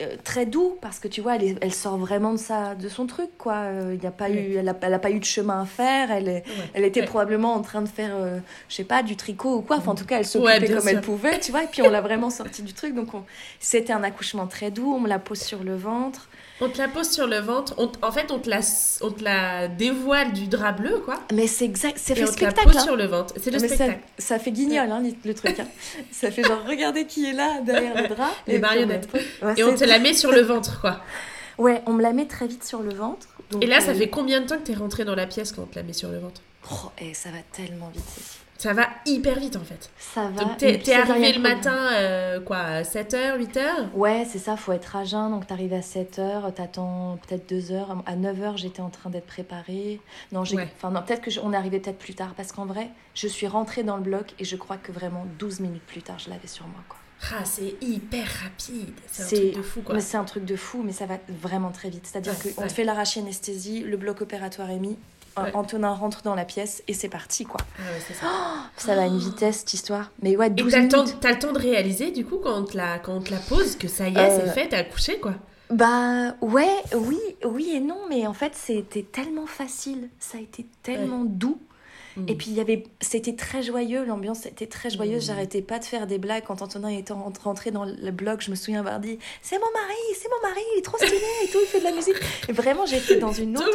[0.00, 2.88] euh, très doux parce que tu vois elle, est- elle sort vraiment de sa de
[2.88, 4.40] son truc quoi Euh, il y a pas Ouais.
[4.42, 6.70] eu elle a, elle a pas eu de chemin à faire elle est, ouais.
[6.74, 7.06] elle était Ouais.
[7.06, 9.76] probablement en train de faire, euh, je sais pas, du tricot ou quoi.
[9.78, 10.98] Enfin, en tout cas, elle Ouais, s'occupait bien comme sûr.
[10.98, 11.64] elle pouvait, tu vois.
[11.64, 12.94] Et puis, on l'a vraiment sortie du truc.
[12.94, 13.24] Donc, on-
[13.58, 14.92] c'était un accouchement très doux.
[14.94, 16.28] On me la pose sur le ventre.
[16.60, 17.74] On te la pose sur le ventre.
[17.78, 18.60] On en fait, on te, la,
[19.02, 21.14] on te la dévoile du drap bleu, quoi.
[21.32, 22.68] Mais c'est exact, c'est fait on te la spectacle.
[22.68, 22.84] pose hein.
[22.84, 23.34] sur le ventre.
[23.36, 24.00] C'est le Mais ça, spectacle.
[24.18, 25.60] ça fait guignol, hein, le truc.
[25.60, 25.66] hein.
[26.12, 28.30] ça fait genre, regardez qui est là derrière le drap.
[28.46, 29.08] Les Et puis, on marionnettes.
[29.42, 31.00] Ouais, Et on te la met sur le ventre, quoi.
[31.58, 33.26] Ouais, on me la met très vite sur le ventre.
[33.50, 35.52] Donc, Et là, ça euh, fait combien de temps que t'es rentrée dans la pièce
[35.52, 36.40] quand on te la met sur le ventre?
[36.70, 38.40] Oh, et ça va tellement vite, Cécile.
[38.58, 39.88] Ça va hyper vite, en fait.
[39.98, 40.42] Ça va.
[40.44, 43.60] Donc, t'es arrivé le matin, euh, quoi, à 7h, 8h
[43.94, 45.30] Ouais, c'est ça, faut être à jeun.
[45.30, 48.02] Donc, t'arrives à 7h, t'attends peut-être 2 heures.
[48.04, 50.00] À 9h, j'étais en train d'être préparée.
[50.32, 50.56] Non, j'ai...
[50.56, 50.68] Ouais.
[50.76, 52.34] Enfin, non, peut-être que je- on est arrivé peut-être plus tard.
[52.36, 55.60] Parce qu'en vrai, je suis rentrée dans le bloc et je crois que vraiment 12
[55.60, 56.98] minutes plus tard, je l'avais sur moi, quoi.
[57.32, 58.94] Ah, c'est hyper rapide.
[59.06, 59.94] C'est un truc de fou, quoi.
[59.94, 62.06] Mais c'est un truc de fou, mais ça va vraiment très vite.
[62.06, 62.68] C'est-à-dire Ouais, qu'on ouais.
[62.68, 64.96] fait l'arraché-anesthésie, le bloc opératoire est mis,
[65.44, 65.54] Ouais.
[65.54, 67.60] Antonin rentre dans la pièce et c'est parti, quoi.
[67.78, 68.26] Ouais, c'est ça.
[68.76, 70.10] Ça va à une vitesse, cette histoire.
[70.22, 72.76] Mais ouais, Et 12 t'as le, le temps de réaliser, du coup, quand on te
[72.76, 75.18] la, quand on te la pose, que ça y est, Euh, c'est fait, t'as accouché,
[75.18, 75.34] quoi.
[75.70, 80.64] Bah ouais, oui, oui et non, mais en fait c'était tellement facile, ça a été
[80.82, 81.60] tellement doux.
[82.18, 82.28] Mm.
[82.28, 85.24] Et puis il y avait, c'était très joyeux, l'ambiance était très joyeuse.
[85.24, 85.26] Mm.
[85.26, 88.40] J'arrêtais pas de faire des blagues quand Antonin était en- rentré dans le bloc.
[88.40, 91.16] Je me souviens avoir dit c'est mon mari, c'est mon mari, il est trop stylé
[91.44, 92.16] et tout, il fait de la musique.
[92.48, 93.66] Et vraiment j'étais dans une autre.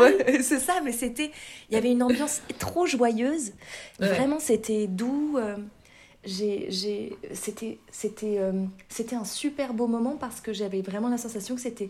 [0.00, 1.30] Ouais, c'est ça, mais c'était,
[1.70, 3.52] il y avait une ambiance trop joyeuse.
[4.00, 4.08] Ouais.
[4.08, 5.36] Vraiment c'était doux.
[5.38, 5.56] euh,
[6.24, 11.18] j'ai, j'ai, c'était, c'était, euh, c'était un super beau moment parce que j'avais vraiment la
[11.18, 11.88] sensation que c'était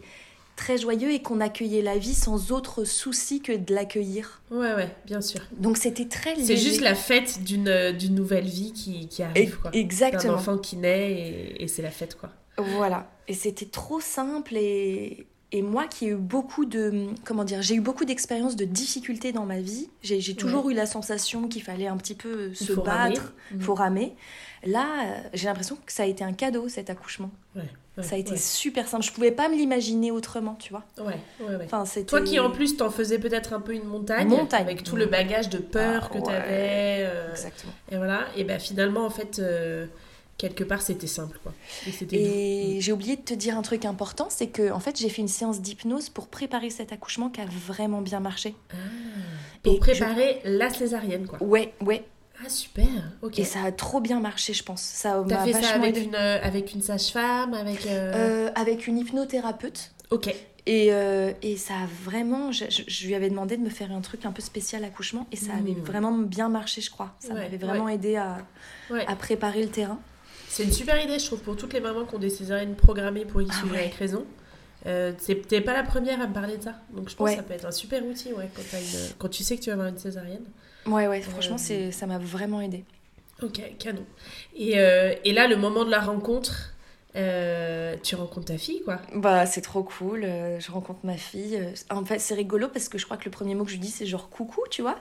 [0.56, 4.40] très joyeux et qu'on accueillait la vie sans autre souci que de l'accueillir.
[4.50, 5.40] Ouais, ouais, bien sûr.
[5.58, 9.70] Donc c'était très C'est juste la fête d'une, d'une nouvelle vie qui, qui arrive, quoi.
[9.74, 10.32] Exactement.
[10.32, 12.30] Un enfant qui naît et, et c'est la fête, quoi.
[12.58, 13.10] Voilà.
[13.28, 17.74] Et c'était trop simple et, et moi qui ai eu beaucoup de comment dire j'ai
[17.74, 21.62] eu beaucoup d'expériences de difficultés dans ma vie j'ai, j'ai toujours eu la sensation qu'il
[21.62, 23.18] fallait un petit peu se faut battre ramer.
[23.54, 24.16] il faut ramer
[24.66, 27.62] là euh, j'ai l'impression que ça a été un cadeau cet accouchement Ouais,
[27.96, 28.36] ouais, ça a été ouais.
[28.36, 31.18] super simple je pouvais pas me l'imaginer autrement tu vois Ouais,
[31.64, 34.60] enfin Toi qui en plus t'en faisais peut-être un peu une montagne, Montagne.
[34.62, 38.58] avec tout le bagage de peur Ah, que t'avais, euh, exactement et voilà, et ben
[38.60, 39.86] finalement en fait euh,
[40.38, 41.54] quelque part c'était simple quoi.
[42.12, 45.22] Et j'ai oublié de te dire un truc important, c'est que en fait j'ai fait
[45.22, 48.54] une séance d'hypnose pour préparer cet accouchement qui a vraiment bien marché.
[48.70, 48.76] Ah,
[49.62, 51.42] pour Et préparer la césarienne quoi.
[51.42, 52.04] Ouais, ouais.
[52.44, 52.86] Ah super,
[53.22, 53.38] ok.
[53.38, 54.82] Et ça a trop bien marché, je pense.
[54.82, 56.02] Ça T'as fait ça avec aidé.
[56.06, 57.86] une, euh, avec une sage-femme, avec...
[57.86, 59.92] euh, Euh, avec une hypnothérapeute.
[60.10, 60.34] Ok,
[60.66, 60.88] Et,
[61.42, 62.52] et ça a vraiment.
[62.52, 65.52] Je, lui avais demandé de me faire un truc un peu spécial accouchement et ça
[65.54, 65.82] avait Mm.
[65.84, 67.14] vraiment bien marché, je crois.
[67.20, 68.38] Ça Ouais, m'avait vraiment aidé à,
[68.90, 69.04] ouais.
[69.06, 69.98] à préparer le terrain.
[70.48, 73.24] C'est une super idée, je trouve, pour toutes les mamans qui ont des césariennes programmées
[73.24, 73.92] pour X Ah ou Y ouais.
[73.98, 74.24] raison.
[74.86, 76.74] Euh, c'est- T'es pas la première à me parler de ça.
[76.94, 77.32] Donc je pense Ouais.
[77.32, 79.62] que ça peut être un super outil ouais, quand, t'as une- quand tu sais que
[79.62, 80.44] tu vas avoir une césarienne.
[80.86, 82.84] Ouais, ouais, franchement, Euh, c'est ça m'a vraiment aidé.
[83.42, 84.04] Ok, canon.
[84.56, 86.74] Et, euh, et là, le moment de la rencontre,
[87.16, 89.00] euh, tu rencontres ta fille, quoi.
[89.14, 90.22] Bah, c'est trop cool.
[90.24, 91.56] euh, je rencontre ma fille.
[91.56, 93.76] euh, En fait, c'est rigolo parce que je crois que le premier mot que je
[93.76, 94.96] lui dis, c'est genre coucou, tu vois.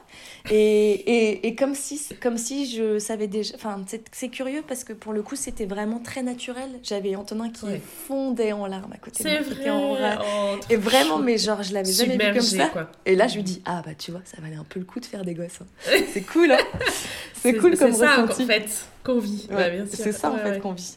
[0.50, 3.56] Et, et, et comme, si, comme si je savais déjà.
[3.56, 6.70] Enfin, c'est curieux parce que pour le coup, c'était vraiment très naturel.
[6.84, 7.82] J'avais Antonin qui Ouais.
[8.08, 9.40] fondait en larmes à côté de moi.
[9.42, 9.70] vrai.
[9.70, 10.16] en.
[10.22, 12.68] Oh, Et vraiment, mais genre, je l'avais jamais vu comme ça.
[12.68, 12.90] quoi.
[13.06, 15.00] Et là, je lui dis, ah bah tu vois, ça valait un peu le coup
[15.00, 15.60] de faire des gosses.
[15.62, 15.92] hein.
[16.14, 16.58] C'est cool, hein
[17.34, 18.44] C'est cool comme ça, ressenti.
[18.44, 19.48] en fait, qu'on vit.
[19.50, 19.98] Ouais, Ouais, bien sûr.
[20.04, 20.96] c'est ça en fait qu'on vit.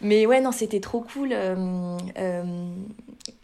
[0.00, 1.30] Mais ouais, non, c'était trop cool.
[1.32, 2.42] euh, euh,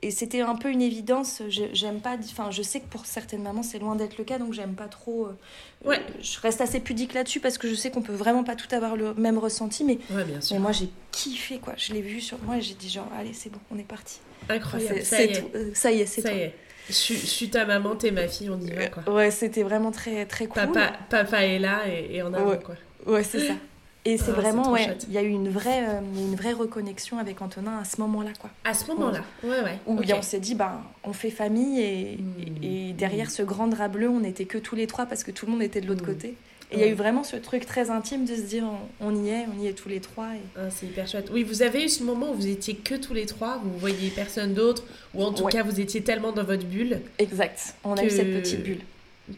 [0.03, 1.43] et c'était un peu une évidence.
[1.49, 2.17] Je- J'aime pas.
[2.31, 4.87] Enfin, je sais que pour certaines mamans, c'est loin d'être le cas, donc j'aime pas
[4.89, 5.27] trop.
[5.27, 6.01] euh, Ouais.
[6.23, 8.97] je reste assez pudique là-dessus parce que je sais qu'on peut vraiment pas tout avoir
[8.97, 9.83] le même ressenti.
[9.85, 10.57] Mais, Ouais, bien sûr.
[10.57, 11.73] mais moi, j'ai kiffé quoi.
[11.77, 14.21] Je l'ai vu sur moi et j'ai dit genre, allez, c'est bon, on est parti.
[14.49, 15.03] Incroyable.
[15.03, 15.41] Ça y est.
[15.41, 15.49] tout.
[15.75, 16.29] Ça y est, c'est tout.
[16.29, 16.55] y est.
[16.87, 19.11] Je suis, je suis ta maman, t'es ma fille, on y va, quoi.
[19.11, 20.61] Ouais, c'était vraiment très très cool.
[20.67, 22.59] Papa, papa est là et, et en avant, Ouais.
[22.63, 22.75] quoi.
[23.07, 23.55] Ouais, c'est ça.
[24.07, 27.19] Et c'est Ah, vraiment, ouais, il y a eu une vraie, euh, une vraie reconnexion
[27.19, 28.51] avec Antonin à ce moment-là, quoi.
[28.65, 29.79] À ce moment-là, ouais, ouais.
[29.87, 30.13] Où ok.
[30.15, 32.63] on s'est dit, ben, on fait famille et, Mm.
[32.65, 35.47] et derrière ce grand drap bleu, on n'était que tous les trois parce que tout
[35.47, 36.07] le monde était de l'autre Mm.
[36.07, 36.35] côté.
[36.71, 38.65] Et il y a eu vraiment ce truc très intime de se dire,
[39.01, 40.35] on, on y est, on y est tous les trois.
[40.35, 40.41] Et...
[40.59, 41.31] Ah, c'est hyper chouette.
[41.33, 44.11] Oui, vous avez eu ce moment où vous étiez que tous les trois, vous voyiez
[44.11, 44.83] personne d'autre,
[45.15, 45.53] ou en tout Ouais.
[45.53, 47.75] cas vous étiez tellement dans votre bulle Exact.
[47.85, 48.81] On a eu cette petite bulle.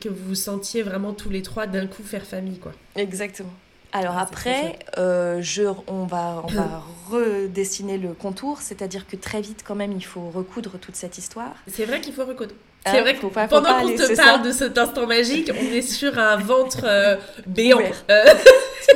[0.00, 2.72] que vous vous sentiez vraiment tous les trois d'un coup faire famille, quoi.
[2.96, 3.52] Exactement.
[3.98, 9.40] Alors Ah, après, euh, je, on va, on va redessiner le contour, c'est-à-dire que très
[9.40, 11.54] vite, quand même, il faut recoudre toute cette histoire.
[11.66, 12.52] C'est vrai qu'il faut recoudre.
[12.84, 14.38] Hein, C'est vrai que faut pas- faut pendant qu'on te parle ça.
[14.38, 17.80] de cet instant magique, on est sur un ventre euh, béant.
[18.10, 18.24] Euh,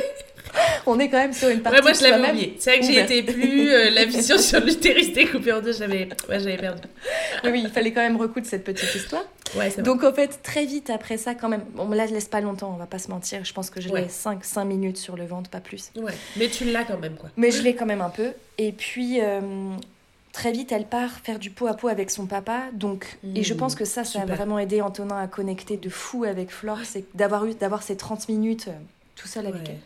[0.87, 2.55] On est quand même sur une partie ouais, moi je l'avais oublié.
[2.59, 3.11] C'est vrai que j'y ouverte.
[3.11, 3.69] étais plus.
[3.71, 6.81] euh, la vision sur l'utérus était coupée en deux, j'avais ouais, j'avais perdu.
[7.43, 9.23] Oui, oui, il fallait quand même recoudre cette petite histoire.
[9.55, 9.69] Ouais.
[9.81, 12.71] Donc en fait, très vite après ça, quand même, on me la laisse pas longtemps,
[12.73, 13.43] on va pas se mentir.
[13.43, 14.07] Je pense que je l'ai Ouais.
[14.09, 15.91] 5, 5 minutes sur le ventre, pas plus.
[15.97, 16.13] Ouais.
[16.37, 17.29] Mais tu l'as quand même, quoi.
[17.37, 18.31] Mais je l'ai quand même un peu.
[18.57, 19.41] Et puis euh,
[20.31, 22.61] très vite, elle part faire du pot à pot avec son papa.
[22.73, 25.89] Donc, et je Mmh, pense que ça, ça a vraiment aidé Antonin à connecter de
[25.89, 28.71] fou avec Flore, c'est d'avoir eu d'avoir ces 30 minutes euh,
[29.17, 29.67] tout seul avec Ouais.
[29.71, 29.77] elle.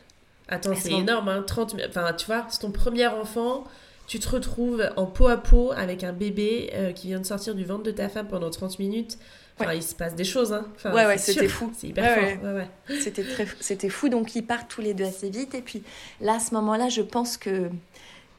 [0.47, 1.43] Attends, c'est énorme, hein.
[1.45, 3.63] 30 mi- Enfin, tu vois, c'est ton premier enfant.
[4.07, 7.55] Tu te retrouves en peau à peau avec un bébé euh, qui vient de sortir
[7.55, 9.17] du ventre de ta femme pendant 30 minutes.
[9.59, 10.67] Enfin, il se passe des choses, hein.
[10.75, 11.71] Enfin, Ouais, ouais, c'est c'était fou.
[11.75, 12.43] C'est hyper Ouais, fort.
[12.43, 12.99] Ouais, ouais.
[12.99, 14.09] C'était très, c'était fou.
[14.09, 15.55] Donc ils partent tous les deux assez vite.
[15.55, 15.81] Et puis
[16.21, 17.69] là, à ce moment-là, je pense que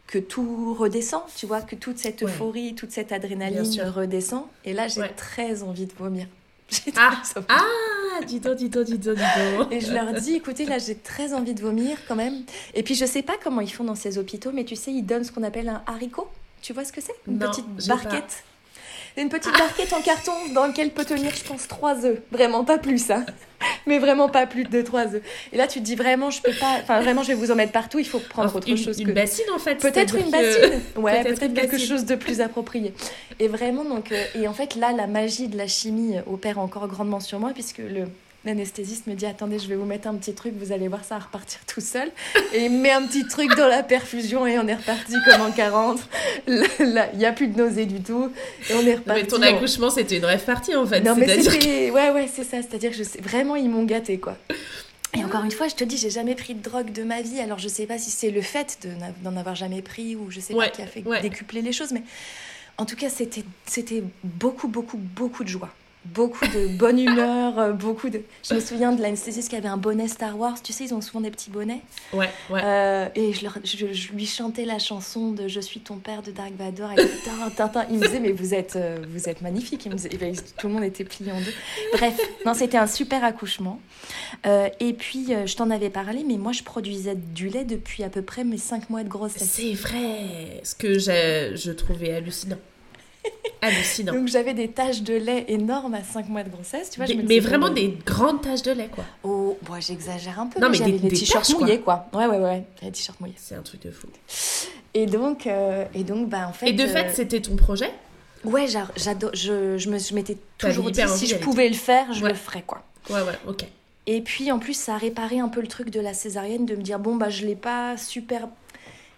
[0.07, 1.23] que tout redescend.
[1.37, 4.45] Tu vois, que toute cette euphorie, toute cette adrénaline redescend.
[4.65, 6.27] Et là, j'ai très envie de vomir.
[6.97, 7.23] Ah.
[7.49, 9.73] Ah, dis donc, dis donc, dis donc, dis donc.
[9.73, 12.43] Et je leur dis, écoutez, là, j'ai très envie de vomir quand même.
[12.75, 15.03] Et puis, je sais pas comment ils font dans ces hôpitaux, mais tu sais, ils
[15.05, 16.29] donnent ce qu'on appelle un haricot.
[16.63, 17.15] Tu vois ce que c'est?
[17.29, 18.43] Une Non, petite barquette.
[19.17, 22.21] Une petite barquette en carton dans laquelle peut tenir, je pense, trois œufs.
[22.33, 23.25] Vraiment pas plus, hein.
[23.87, 25.23] Mais vraiment pas plus de trois œufs.
[25.53, 26.79] Et là, tu te dis vraiment, je peux pas.
[26.83, 27.99] Enfin, vraiment, je vais vous en mettre partout.
[27.99, 29.13] Il faut prendre autre une, chose une que.
[29.13, 29.77] bassine, en fait.
[29.77, 30.81] Peut-être une que- bassine.
[30.97, 31.89] Ouais, Peut-être quelque bassine.
[31.89, 32.93] chose de plus approprié.
[33.39, 34.11] Et vraiment, donc.
[34.13, 37.51] euh, et en fait, là, la magie de la chimie opère encore grandement sur moi,
[37.55, 38.05] puisque le.
[38.47, 41.17] L'anesthésiste me dit attendez je vais vous mettre un petit truc vous allez voir ça
[41.19, 42.11] va repartir tout seul.
[42.55, 45.51] Et il met un petit truc dans la perfusion et on est reparti comme en
[45.53, 45.99] 40
[46.47, 48.31] là il n'y a plus de nausée du tout
[48.71, 51.01] et on est reparti mais ton on- accouchement, c'était une rêve partie, en fait.
[51.01, 52.59] non mais C'est-à-dire que- c'était ouais ouais c'est ça.
[52.63, 54.37] C'est à dire que je sais vraiment ils m'ont gâté quoi.
[55.17, 57.41] Et encore une fois je te dis j'ai jamais pris de drogue de ma vie.
[57.41, 58.91] Alors je sais pas si c'est le fait de
[59.25, 61.21] d'en avoir jamais pris ou je sais Ouais, pas qui a fait ouais.
[61.21, 62.03] décupler les choses mais
[62.79, 65.71] En tout cas, c'était beaucoup, beaucoup, beaucoup de joie
[66.15, 68.23] beaucoup de bonne humeur, euh, beaucoup de.
[68.43, 70.63] Je me souviens de l'anesthésiste qui avait un bonnet Star Wars.
[70.63, 71.83] Tu sais, ils ont souvent des petits bonnets.
[72.13, 72.61] Ouais, ouais.
[72.63, 76.31] Euh, et je, leur, je, lui chantais la chanson de Je suis ton père de
[76.31, 76.93] Dark Vador.
[76.93, 77.03] Et
[77.91, 79.85] Il me disait, mais vous êtes, euh, vous êtes magnifique.
[79.87, 81.55] Il me disait, ben, tout le monde était plié en deux.
[81.93, 83.81] Bref, non, c'était un super accouchement.
[84.45, 88.23] et puis, je t'en avais parlé, mais moi, je produisais du lait depuis à peu
[88.23, 89.49] près mes cinq mois de grossesse.
[89.51, 90.61] C'est vrai.
[90.63, 92.59] Ce que je trouvais hallucinant.
[93.63, 94.13] Hallucinant.
[94.13, 97.13] Donc j'avais des taches de lait énormes à 5 mois de grossesse, tu vois.
[97.25, 99.05] mais vraiment des grandes taches de lait, quoi.
[99.25, 100.61] Oh, bon, j'exagère un peu.
[100.61, 102.07] Non, mais, des, t-shirts mouillés, quoi.
[102.13, 103.35] Ouais, ouais, ouais, des t-shirts mouillés.
[103.37, 104.09] C'est un truc de fou.
[104.95, 106.69] Et donc, euh, et donc bah, en fait.
[106.69, 107.91] Et de fait, euh, c'était ton projet?
[108.45, 109.31] Ouais, j'adore.
[109.35, 112.83] Je, je, je m'étais toujours dit, si je pouvais le faire, je le ferais, quoi.
[113.11, 113.65] Ouais, ouais, ok.
[114.09, 116.77] Et puis en plus, ça a réparé un peu le truc de la césarienne, de
[116.77, 118.49] me dire, bon, bah je l'ai pas super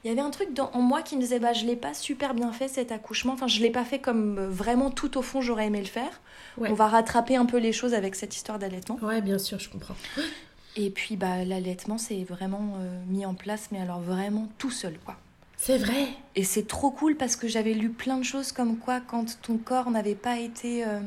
[0.08, 1.92] il y avait un truc dans, en moi qui me disait bah je l'ai pas
[1.92, 3.34] super bien fait cet accouchement.
[3.34, 6.22] Enfin je l'ai pas fait comme euh, vraiment tout au fond j'aurais aimé le faire.
[6.58, 8.98] On va rattraper un peu les choses avec cette histoire d'allaitement.
[9.02, 9.96] Ouais bien sûr je comprends.
[10.76, 14.98] Et puis bah l'allaitement c'est vraiment euh, mis en place mais alors vraiment tout seul
[15.04, 15.16] quoi.
[15.58, 16.08] C'est vrai.
[16.36, 19.58] Et c'est trop cool parce que j'avais lu plein de choses comme quoi quand ton
[19.58, 21.00] corps n'avait pas été euh,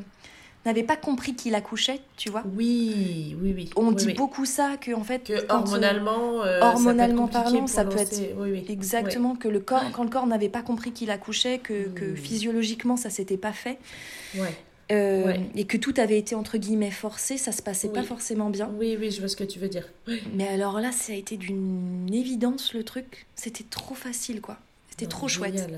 [0.64, 2.44] n'avait pas compris qu'il accouchait, tu vois.
[2.56, 3.70] Oui, oui, oui.
[3.76, 8.20] On dit beaucoup ça, que en fait, que hormonalement, euh, hormonalement parlant, ça peut être
[8.68, 12.96] exactement que le corps, quand le corps n'avait pas compris qu'il accouchait, que, que, physiologiquement
[12.96, 13.78] ça s'était pas fait.
[14.90, 18.70] Euh, et que tout avait été entre guillemets forcé, ça se passait pas forcément bien.
[18.78, 19.88] Oui, oui, je vois ce que tu veux dire.
[20.34, 23.26] Mais alors là, ça a été d'une évidence le truc.
[23.34, 24.58] C'était trop facile, quoi.
[24.90, 25.70] C'était trop chouette.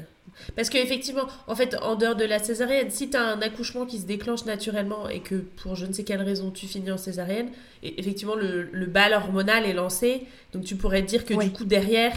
[0.56, 3.98] Parce qu'effectivement, en fait, en dehors de la césarienne, si tu as un accouchement qui
[3.98, 7.48] se déclenche naturellement et que pour je ne sais quelle raison tu finis en césarienne,
[7.82, 10.26] et effectivement, le, le bal hormonal est lancé.
[10.52, 12.16] Donc tu pourrais dire que du coup, derrière,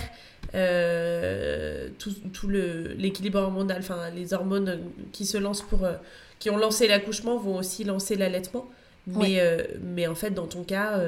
[0.56, 4.80] euh, tout, tout l'équilibre hormonal, enfin les hormones
[5.12, 5.84] qui se lancent pour.
[5.84, 5.94] Euh,
[6.40, 8.70] qui ont lancé l'accouchement vont aussi lancer l'allaitement.
[9.08, 11.02] Mais, euh, mais en fait, dans ton cas,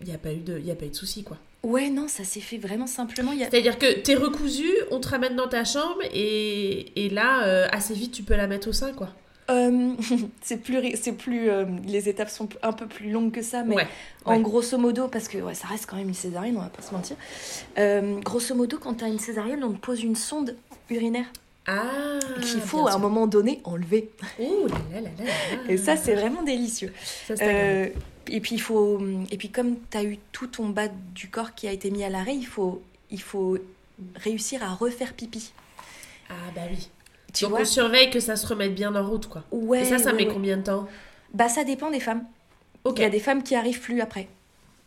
[0.00, 1.36] il n'y a pas eu de, y a pas eu de souci, quoi.
[1.64, 3.32] Ouais, non, ça s'est fait vraiment simplement.
[3.32, 3.50] A...
[3.50, 7.94] C'est-à-dire que t'es recousu, on te ramène dans ta chambre et, et là, euh, assez
[7.94, 9.08] vite, tu peux la mettre au sein, quoi.
[9.50, 9.94] Euh,
[10.42, 13.76] c'est plus, c'est plus euh, les étapes sont un peu plus longues que ça, mais
[14.24, 16.82] en grosso modo, parce que ouais, ça reste quand même une césarienne, on va pas
[16.82, 17.16] se mentir.
[18.22, 20.54] grosso modo, quand t'as une césarienne, on te pose une sonde
[20.90, 21.26] urinaire.
[21.70, 24.10] Ah, qu'il faut à un moment donné enlever.
[24.40, 25.30] Oh là là là là.
[25.68, 26.94] Et ça, c'est vraiment délicieux.
[27.26, 27.34] Ça,
[28.30, 31.54] et puis, il faut, et puis comme tu as eu tout ton bas du corps
[31.54, 33.58] qui a été mis à l'arrêt, il faut, il faut
[34.16, 35.52] réussir à refaire pipi.
[36.30, 36.88] Ah bah oui.
[37.32, 39.44] Tu Donc on surveille que ça se remette bien en route, quoi.
[39.50, 39.82] Ouais.
[39.82, 40.88] Et ça, ça met combien de temps?
[41.34, 42.24] Bah ça dépend des femmes.
[42.96, 44.28] Il y a des femmes qui arrivent plus après.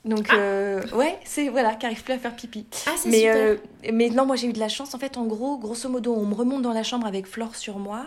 [0.04, 0.38] Donc ah.
[0.38, 2.66] euh, ouais, c'est voilà, qui arrivent plus à faire pipi.
[2.88, 3.36] Ah c'est super.
[3.36, 3.58] Euh,
[3.94, 4.96] mais non, moi j'ai eu de la chance.
[4.96, 7.78] En fait, en gros, grosso modo, on me remonte dans la chambre avec Flore sur
[7.78, 8.06] moi.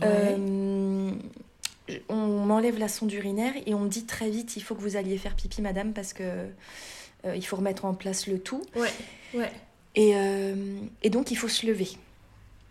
[0.00, 0.08] Ouais.
[0.08, 1.12] Euh,
[2.08, 4.96] on m'enlève la sonde urinaire et on me dit très vite il faut que vous
[4.96, 8.64] alliez faire pipi, madame, parce que euh, il faut remettre en place le tout.
[8.74, 8.92] Ouais,
[9.34, 9.52] ouais.
[9.94, 10.54] Et, euh,
[11.02, 11.90] et donc il faut se lever.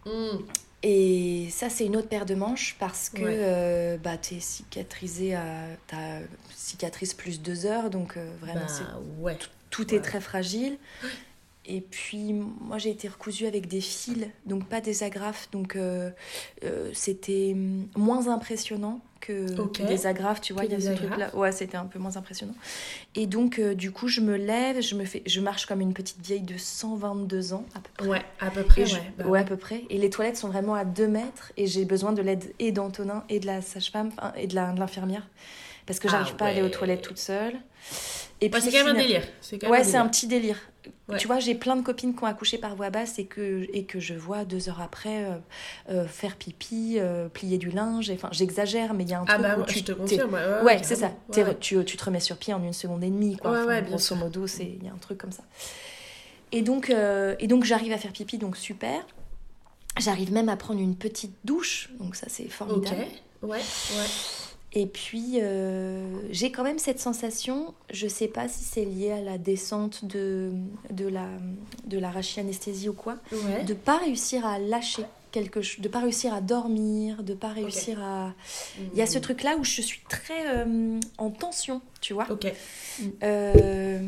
[0.05, 0.38] Hmm.
[0.82, 5.36] Et ça, c'est une autre paire de manches parce que euh, bah, tu es cicatrisé
[5.36, 5.65] à.
[5.88, 6.19] T'as
[6.55, 9.38] cicatrice plus deux heures, donc vraiment, bah, ouais.
[9.69, 10.77] tout, est très fragile.
[11.69, 15.49] Et puis, moi, j'ai été recousue avec des fils, donc pas des agrafes.
[15.51, 15.77] Donc,
[16.93, 17.55] c'était
[17.95, 21.36] moins impressionnant que, des agrafes, tu vois, il y a ce truc-là.
[21.36, 22.55] Ouais, c'était un peu moins impressionnant.
[23.15, 25.93] Et donc, euh, du coup, je me lève, je, me fais, je marche comme une
[25.93, 28.08] petite vieille de 122 ans, à peu près.
[28.08, 28.86] Ouais, à peu près,
[29.17, 29.39] bah ouais.
[29.39, 29.84] à peu près.
[29.89, 33.23] Et les toilettes sont vraiment à 2 mètres, et j'ai besoin de l'aide et d'Antonin,
[33.29, 35.27] et de la sage-femme, et de l'infirmière.
[35.86, 37.55] Parce que ah j'arrive pas à aller aux toilettes toute seule.
[38.41, 39.23] Et puis, c'est quand même un délire.
[39.69, 40.58] ouais, c'est un petit délire.
[41.18, 43.84] Tu vois, j'ai plein de copines qui ont accouché par voie basse et que, et
[43.86, 45.38] que je vois deux heures après euh,
[45.89, 48.12] euh, faire pipi, euh, plier du linge.
[48.12, 49.46] Enfin, j'exagère, mais il y a un ah truc.
[49.50, 50.38] Ah bah, tu, je te confirme.
[50.63, 51.12] Ouais, c'est ça.
[51.60, 53.38] Tu, tu, te remets sur pied en une seconde et demie.
[53.38, 53.63] Quoi.
[53.63, 55.44] Enfin, grosso modo, il y a un truc comme ça.
[56.52, 59.06] Et donc, et donc j'arrive à faire pipi, donc super.
[59.98, 63.06] J'arrive même à prendre une petite douche, donc ça c'est formidable.
[63.42, 64.06] Ok, ouais, ouais.
[64.73, 69.12] Et puis, euh, j'ai quand même cette sensation, je ne sais pas si c'est lié
[69.12, 70.51] à la descente de,
[70.91, 71.27] de, la,
[71.86, 75.99] de la anesthésie ou quoi, de ne pas réussir à lâcher quelque chose, de pas
[75.99, 78.34] réussir à dormir, de pas réussir à...
[78.93, 79.21] Il y a ce mmh.
[79.21, 82.27] truc-là où je suis très euh, en tension, tu vois.
[82.29, 82.51] Ok.
[83.23, 83.99] Euh,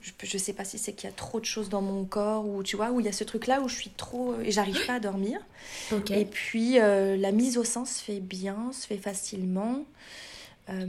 [0.00, 2.46] je, je sais pas si c'est qu'il y a trop de choses dans mon corps
[2.46, 4.50] ou tu vois où il y a ce truc là où je suis trop et
[4.50, 5.40] j'arrive pas à dormir.
[6.10, 9.84] Et puis euh, la mise au sein se fait bien se fait facilement.
[10.68, 10.86] Euh,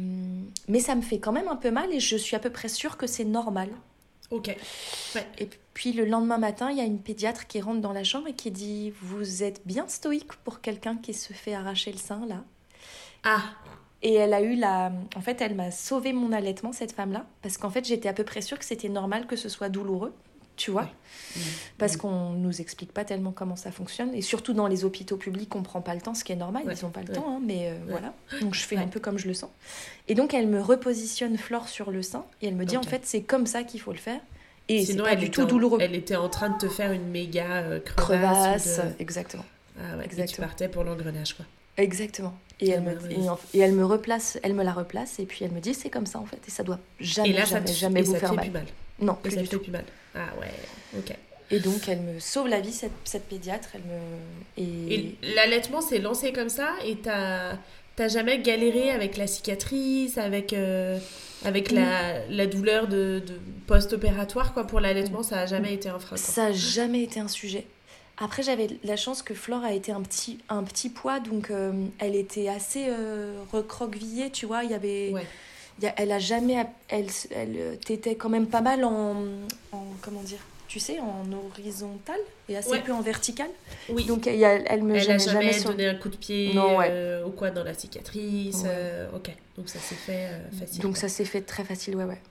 [0.68, 2.70] mais ça me fait quand même un peu mal et je suis à peu près
[2.70, 3.70] sûre que c'est normal.
[4.30, 4.56] Ok.
[5.38, 8.28] Et, Puis le lendemain matin, il y a une pédiatre qui rentre dans la chambre
[8.28, 12.26] et qui dit Vous êtes bien stoïque pour quelqu'un qui se fait arracher le sein
[12.28, 12.44] là
[13.24, 13.44] Ah
[14.04, 14.92] Et elle a eu la.
[15.16, 18.24] En fait, elle m'a sauvé mon allaitement, cette femme-là, parce qu'en fait, j'étais à peu
[18.24, 20.14] près sûre que c'était normal que ce soit douloureux,
[20.62, 20.90] tu vois
[21.78, 24.14] Parce qu'on nous explique pas tellement comment ça fonctionne.
[24.14, 26.64] Et surtout dans les hôpitaux publics, on prend pas le temps, ce qui est normal,
[26.70, 28.14] ils ont pas le temps, hein, mais euh, voilà.
[28.42, 29.50] Donc je fais un peu comme je le sens.
[30.08, 33.06] Et donc, elle me repositionne Flore sur le sein et elle me dit En fait,
[33.06, 34.20] c'est comme ça qu'il faut le faire.
[34.68, 35.80] Et c'est pas du tout douloureux.
[35.82, 38.82] Elle était en train de te faire une méga euh, crevasse.
[39.00, 39.46] exactement.
[39.80, 40.26] Ah ouais, exactement.
[40.26, 41.46] Et tu partais pour l'engrenage, quoi.
[41.78, 42.36] Exactement.
[42.62, 42.92] Et elle, me,
[43.54, 46.06] et, elle me replace, elle me la replace, et puis elle me dit c'est comme
[46.06, 48.46] ça en fait, et ça doit jamais, et là, jamais, ça jamais vous faire mal.
[48.46, 48.66] Plus mal.
[49.00, 49.84] Non, plus ça du fait plus mal.
[50.14, 50.52] Ah ouais,
[50.98, 51.16] ok.
[51.50, 54.00] Et donc elle me sauve la vie cette, cette pédiatre, elle me
[54.58, 57.58] et, et l'allaitement s'est lancé comme ça, et t'as
[57.96, 61.00] t'as jamais galéré avec la cicatrice, avec euh,
[61.44, 66.00] avec la, la, douleur de, de post-opératoire quoi pour l'allaitement, ça a jamais été un
[66.00, 66.16] frein.
[66.16, 67.66] Ça a jamais été un sujet.
[68.18, 71.72] Après, j'avais la chance que Flore a été un petit, un petit poids, donc euh,
[72.00, 74.64] elle était assez euh, recroquevillée, tu vois.
[74.64, 75.14] Il y avait.
[75.96, 76.66] elle a jamais.
[76.88, 79.24] Elle, elle euh, t'était quand même pas mal en,
[79.72, 83.50] en, Comment dire Tu sais, en horizontal et assez peu en vertical.
[83.90, 84.06] Oui.
[84.06, 86.78] Donc elle, elle me Elle a jamais, donné un coup de pied non,
[87.26, 88.66] ou quoi dans la cicatrice.
[89.16, 90.82] ok, donc ça s'est fait facile.
[90.82, 92.22] Donc ça s'est fait très facile, ouais, ouais.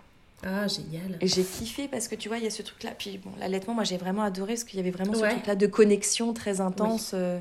[0.45, 1.18] Ah, génial.
[1.20, 2.93] Et j'ai kiffé parce que tu vois, il y a ce truc-là.
[2.99, 5.66] Puis bon, l'allaitement, moi j'ai vraiment adoré parce qu'il y avait vraiment ce truc-là de
[5.66, 7.38] connexion très intense euh,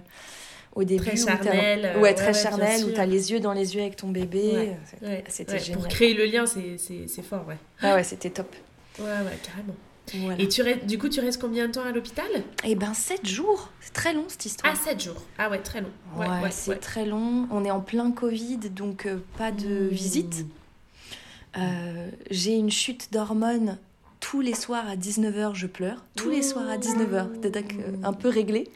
[0.76, 1.04] au début.
[1.04, 1.98] Très charnel.
[2.00, 4.76] Ouais, très charnel, où tu as les yeux dans les yeux avec ton bébé.
[5.28, 5.80] C'était génial.
[5.80, 7.58] Pour créer le lien, c'est fort, ouais.
[7.82, 8.54] Ah ouais, c'était top.
[9.00, 9.76] Ouais, ouais, carrément.
[10.38, 12.26] Et tu restes, du coup, tu restes combien de temps à l'hôpital?
[12.64, 13.70] Eh ben, 7 jours.
[13.80, 14.74] C'est très long cette histoire.
[14.76, 15.22] Ah, 7 jours.
[15.38, 15.92] Ah ouais, très long.
[16.18, 17.48] Ouais, c'est très long.
[17.52, 19.88] On est en plein Covid, donc euh, pas de mmh.
[19.90, 20.46] visite.
[21.58, 23.78] Euh, j'ai une chute d'hormones
[24.20, 26.04] tous les soirs à 19h, je pleure.
[26.16, 28.70] Tous les soirs à 19h, c'est donc euh, un peu réglé.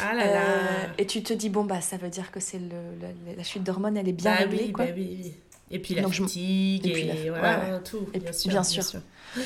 [0.00, 0.42] Ah là là.
[0.42, 3.62] Euh, et tu te dis, bon, bah, ça veut dire que c'est le, la, chute
[3.62, 4.64] d'hormones, elle est bien bah réglée.
[4.66, 4.86] Oui, quoi.
[4.86, 5.32] Bah oui, oui.
[5.70, 8.08] Et puis la fatigue, et, puis voilà, tout.
[8.12, 9.00] Et bien, sûr, bien, sûr.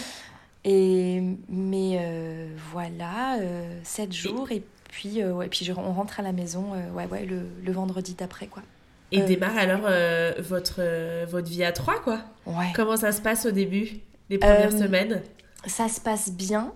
[0.67, 1.21] Et,
[1.51, 3.39] mais voilà,
[3.83, 7.73] 7 jours, et, puis, ouais, puis on rentre à la maison ouais, ouais, le, le
[7.73, 8.63] vendredi d'après, quoi.
[9.13, 12.21] Et euh, démarre alors euh, votre, euh, votre vie à trois, quoi.
[12.47, 12.73] Ouais.
[12.75, 14.01] Comment ça se passe au début,
[14.31, 15.23] les premières semaines?
[15.67, 16.73] Ça se passe bien.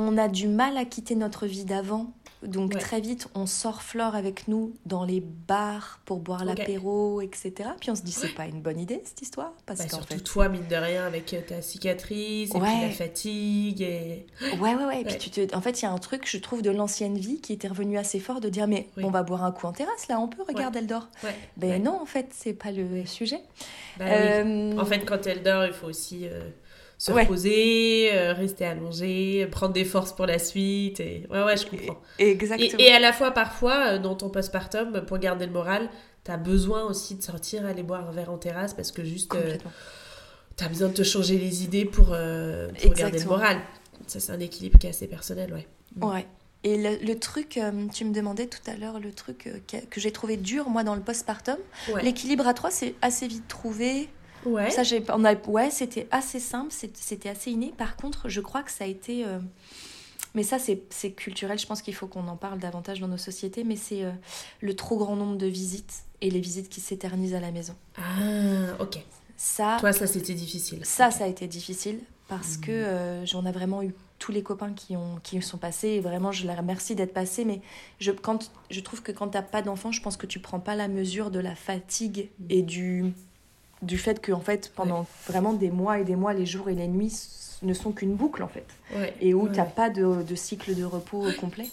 [0.00, 4.14] On a du mal à quitter notre vie d'avant donc très vite, on sort Flore
[4.14, 7.70] avec nous dans les bars pour boire l'apéro, etc.
[7.80, 9.52] Puis on se dit, c'est pas une bonne idée cette histoire.
[9.66, 13.82] Parce bah, surtout toi, mine de rien, avec euh, ta cicatrice, et puis la fatigue.
[13.82, 14.26] Et...
[14.60, 15.04] Ouais, ouais, ouais.
[15.04, 15.56] Puis tu te...
[15.56, 17.98] en fait, il y a un truc, je trouve, de l'ancienne vie qui était revenu
[17.98, 20.42] assez fort de dire, mais on va boire un coup en terrasse là, on peut,
[20.46, 21.08] regarde, elle dort.
[21.56, 23.40] Ben non, en fait, c'est pas le sujet.
[23.98, 26.28] Bah euh, en fait, quand elle dort, il faut aussi.
[26.28, 26.50] Euh,
[26.98, 30.98] se reposer, euh, rester allongé, prendre des forces pour la suite.
[30.98, 31.26] Et...
[31.30, 32.00] Ouais, ouais, je comprends.
[32.18, 32.78] Exactement.
[32.78, 35.88] Et, à la fois, parfois, euh, dans ton postpartum, pour garder le moral,
[36.24, 39.34] tu as besoin aussi de sortir, aller boire un verre en terrasse parce que juste.
[39.36, 39.56] Euh,
[40.56, 43.58] tu as besoin de te changer les idées pour, pour garder le moral.
[44.08, 45.68] Ça, c'est un équilibre qui est assez personnel, ouais.
[46.04, 46.26] Ouais.
[46.64, 47.60] Et le, truc,
[47.94, 51.00] tu me demandais tout à l'heure, le truc que, j'ai trouvé dur, moi, dans le
[51.00, 51.58] postpartum,
[52.02, 54.08] l'équilibre à trois, c'est assez vite trouvé.
[54.48, 54.70] Ouais.
[54.70, 57.72] Ça, j'ai, on a, ouais, c'était assez simple, c'était assez inné.
[57.76, 59.24] Par contre, je crois que ça a été.
[59.24, 59.38] Euh,
[60.34, 61.58] mais ça, c'est culturel.
[61.58, 63.64] Je pense qu'il faut qu'on en parle davantage dans nos sociétés.
[63.64, 64.12] Mais c'est euh,
[64.60, 67.74] le trop grand nombre de visites et les visites qui s'éternisent à la maison.
[67.96, 68.98] Ah, ok.
[69.36, 69.76] Ça.
[69.80, 70.80] Toi, ça, c'était difficile.
[70.84, 72.84] Ça, ça a été difficile parce que hmm.
[72.84, 75.88] euh, j'en ai vraiment eu tous les copains qui, ont, qui sont passés.
[75.88, 77.44] Et vraiment, je les remercie d'être passés.
[77.44, 77.60] Mais
[78.00, 80.60] je, quand, je trouve que quand tu n'as pas d'enfant, je pense que tu prends
[80.60, 83.12] pas la mesure de la fatigue et du
[83.82, 86.74] du fait que en fait pendant vraiment des mois et des mois les jours et
[86.74, 87.12] les nuits
[87.62, 88.66] ne sont qu'une boucle en fait.
[89.20, 91.68] Et où tu n'as pas de, de, cycle de repos complet.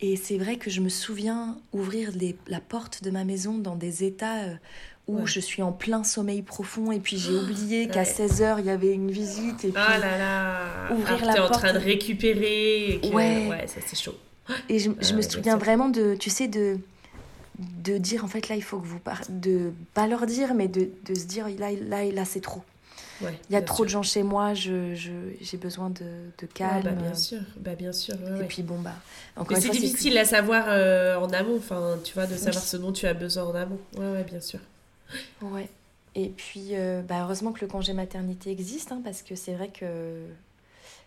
[0.00, 3.76] Et c'est vrai que je me souviens ouvrir les, la porte de ma maison dans
[3.76, 4.54] des états euh,
[5.06, 8.70] où je suis en plein sommeil profond et puis j'ai oublié qu'à 16h il y
[8.70, 10.94] avait une visite et puis ah là là.
[10.94, 13.48] ouvrir la porte en train de récupérer ouais.
[13.48, 14.16] ouais ça c'est chaud.
[14.68, 16.78] Et je, je me souviens vraiment de tu sais de
[17.58, 19.22] de dire en fait là il faut que vous par...
[19.28, 22.62] de pas leur dire mais de, de se dire là là là c'est trop.
[23.22, 24.94] Il y a trop de gens chez moi je
[25.40, 26.04] j'ai besoin de,
[26.38, 27.40] de calme bah, bien sûr.
[27.56, 28.94] Bah bien sûr et puis bon bah
[29.36, 32.92] encore c'est difficile à savoir euh, en amont enfin tu vois de savoir ce dont
[32.92, 33.80] tu as besoin en amont.
[33.96, 34.60] Ouais bien sûr.
[35.40, 35.68] Ouais.
[36.14, 39.68] Et puis euh, bah, heureusement que le congé maternité existe hein, parce que c'est vrai
[39.68, 40.20] que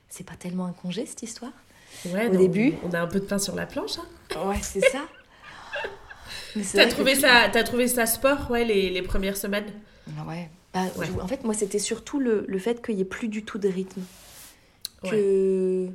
[0.07, 1.51] c'est pas tellement un congé cette histoire
[2.05, 2.75] au début.
[2.83, 4.47] on a un peu de pain sur la planche hein.
[4.47, 4.99] ouais c'est ça
[6.73, 9.71] T'as trouvé, ça, as trouvé ça sport, ouais, les, les premières semaines?
[10.27, 10.49] Ouais.
[10.73, 10.81] Bah,
[11.21, 13.67] En fait, moi, c'était surtout le, le fait qu'il n'y ait plus du tout de
[13.67, 14.01] rythme.
[15.03, 15.89] que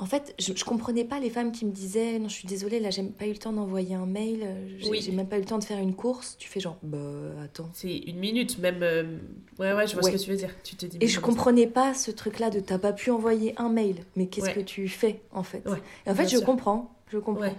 [0.00, 2.78] en fait, je, je comprenais pas les femmes qui me disaient non, je suis désolée,
[2.78, 4.46] là, j'ai pas eu le temps d'envoyer un mail,
[4.78, 6.36] j'ai même pas eu le temps de faire une course.
[6.38, 6.98] Tu fais genre, bah
[7.42, 7.68] attends.
[7.72, 8.78] C'est une minute, même.
[8.82, 9.16] Euh,
[9.58, 10.54] ouais, ouais, je vois ce que tu veux dire.
[10.62, 10.98] Tu te dis.
[11.00, 14.50] Et je comprenais pas ce truc-là de t'as pas pu envoyer un mail, mais qu'est-ce
[14.50, 15.64] que tu fais en fait?
[16.06, 17.54] Et en fait, je comprends, je comprends.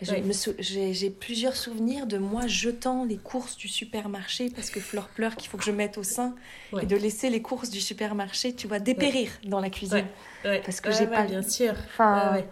[0.00, 5.48] J'ai plusieurs souvenirs de moi jetant les courses du supermarché parce que Flore pleure qu'il
[5.48, 6.34] faut que je mette au sein
[6.80, 10.06] et de laisser les courses du supermarché, tu vois, dépérir dans la cuisine.
[10.42, 11.24] Parce que j'ai pas.
[11.24, 11.74] Bien sûr.
[11.86, 12.44] Enfin.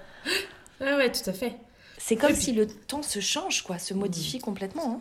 [0.80, 1.12] Ouais, ouais.
[1.12, 1.54] tout à fait.
[1.98, 4.96] C'est comme si le temps se change, quoi, se modifie complètement.
[4.96, 5.00] Hein.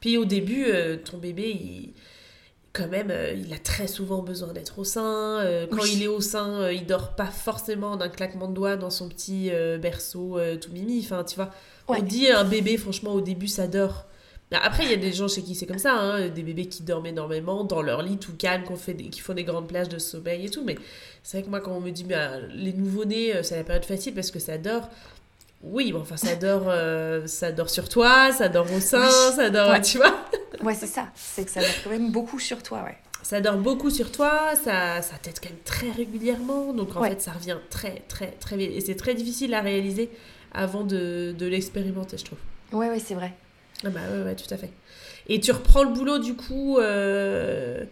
[0.00, 1.94] Puis au début, euh, ton bébé, il
[2.78, 5.40] quand même, euh, il a très souvent besoin d'être au sein.
[5.40, 8.76] Euh, quand il est au sein, euh, il dort pas forcément d'un claquement de doigts
[8.76, 9.50] dans son petit
[9.80, 11.00] berceau tout mimi.
[11.04, 11.50] Enfin, tu vois,
[11.88, 14.06] on dit un bébé, franchement, au début, ça dort.
[14.50, 16.82] Après, il y a des gens chez qui c'est comme ça, hein, des bébés qui
[16.82, 18.64] dorment énormément dans leur lit tout calme,
[19.10, 20.64] qui font des grandes plages de sommeil et tout.
[20.64, 20.76] Mais
[21.22, 22.16] c'est vrai que moi, quand on me dit, mais,
[22.54, 24.88] les nouveau-nés, c'est la période facile parce que ça dort.
[25.62, 26.72] Oui, bon, enfin, ça dort,
[27.26, 30.14] ça dort sur toi, ça dort au sein, ça dort, tu vois.
[30.62, 31.08] Ouais, c'est ça.
[31.14, 32.96] C'est que ça dort quand même beaucoup sur toi, ouais.
[33.22, 36.72] Ça dort beaucoup sur toi, ça, ça t'aide quand même très régulièrement.
[36.72, 38.70] Donc en fait, ça revient très, très, très vite.
[38.74, 40.10] Et c'est très difficile à réaliser
[40.52, 42.38] avant de, de l'expérimenter, je trouve.
[42.72, 43.34] Ouais, ouais, c'est vrai.
[43.84, 44.70] Ah bah ouais, ouais, tout à fait.
[45.28, 47.84] Et tu reprends le boulot du coup euh,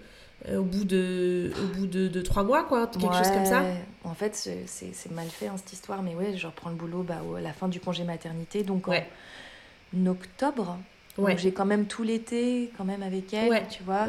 [0.55, 3.63] au bout de au bout de, de, trois mois, quoi, quelque chose comme ça.
[4.05, 4.35] En fait,
[4.67, 7.53] c'est mal fait hein, cette histoire, mais ouais, je reprends le boulot bah, à la
[7.53, 10.79] fin du congé maternité, donc en octobre.
[11.19, 11.39] Ouais.
[11.39, 14.07] j'ai quand même tout l'été, quand même avec elle, tu vois.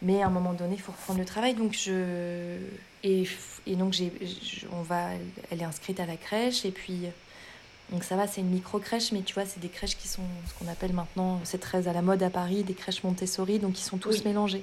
[0.00, 1.54] Mais à un moment donné, il faut reprendre le travail.
[1.54, 2.58] Donc je
[3.02, 3.28] et,
[3.66, 4.12] et donc j'ai,
[4.72, 5.10] on va,
[5.50, 7.06] elle est inscrite à la crèche et puis
[7.90, 10.22] donc ça va, c'est une micro crèche, mais tu vois, c'est des crèches qui sont
[10.46, 13.78] ce qu'on appelle maintenant, c'est très à la mode à Paris, des crèches Montessori, donc
[13.78, 14.62] ils sont tous mélangés.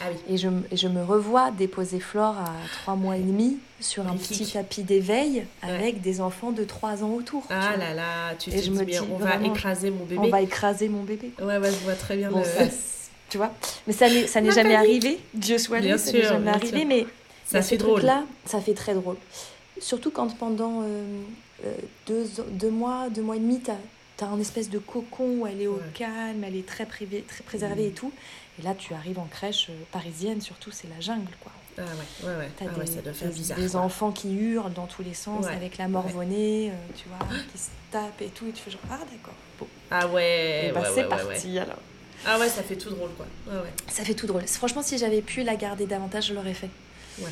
[0.00, 4.16] Ah et, je, je, me revois déposer Flore à trois mois et demi sur un
[4.16, 7.44] petit tapis d'éveil avec des enfants de trois ans autour.
[7.50, 10.20] Ah là là, tu et je me dis, on va écraser mon bébé.
[10.22, 11.32] On va écraser mon bébé.
[11.40, 12.30] Ouais, ouais, je vois très bien
[13.34, 13.52] tu vois
[13.86, 17.06] Mais ça n'est, jamais arrivé, Dieu soit loué, ça n'est jamais arrivé, mais
[17.44, 18.02] ça fait drôle.
[18.02, 19.16] là ça fait très drôle.
[19.80, 21.02] Surtout quand pendant euh,
[21.64, 21.74] euh,
[22.06, 25.60] deux, deux, mois, deux mois et demi, tu as, un espèce de cocon où elle
[25.60, 28.12] est au calme, elle est très, privée, très préservée et tout.
[28.58, 31.52] Et là, tu arrives en crèche euh, parisienne, surtout, c'est la jungle, quoi.
[31.76, 32.50] Ah ouais, ouais, ouais.
[32.56, 35.46] T'as ah des, ça doit faire bizarre, des enfants qui hurlent dans tous les sens
[35.46, 38.80] avec la morvonnée, euh, tu vois, qui se tapent et tout, et tu fais genre,
[38.90, 39.34] ah d'accord.
[39.58, 39.66] Bon.
[39.90, 41.78] Ah ouais, et bah, c'est parti alors.
[42.26, 43.26] Ah ouais, ça fait tout drôle, quoi.
[43.48, 43.72] Ouais, ouais.
[43.88, 44.46] Ça fait tout drôle.
[44.46, 46.70] Franchement, si j'avais pu la garder davantage, je l'aurais fait.
[47.18, 47.30] Ouais.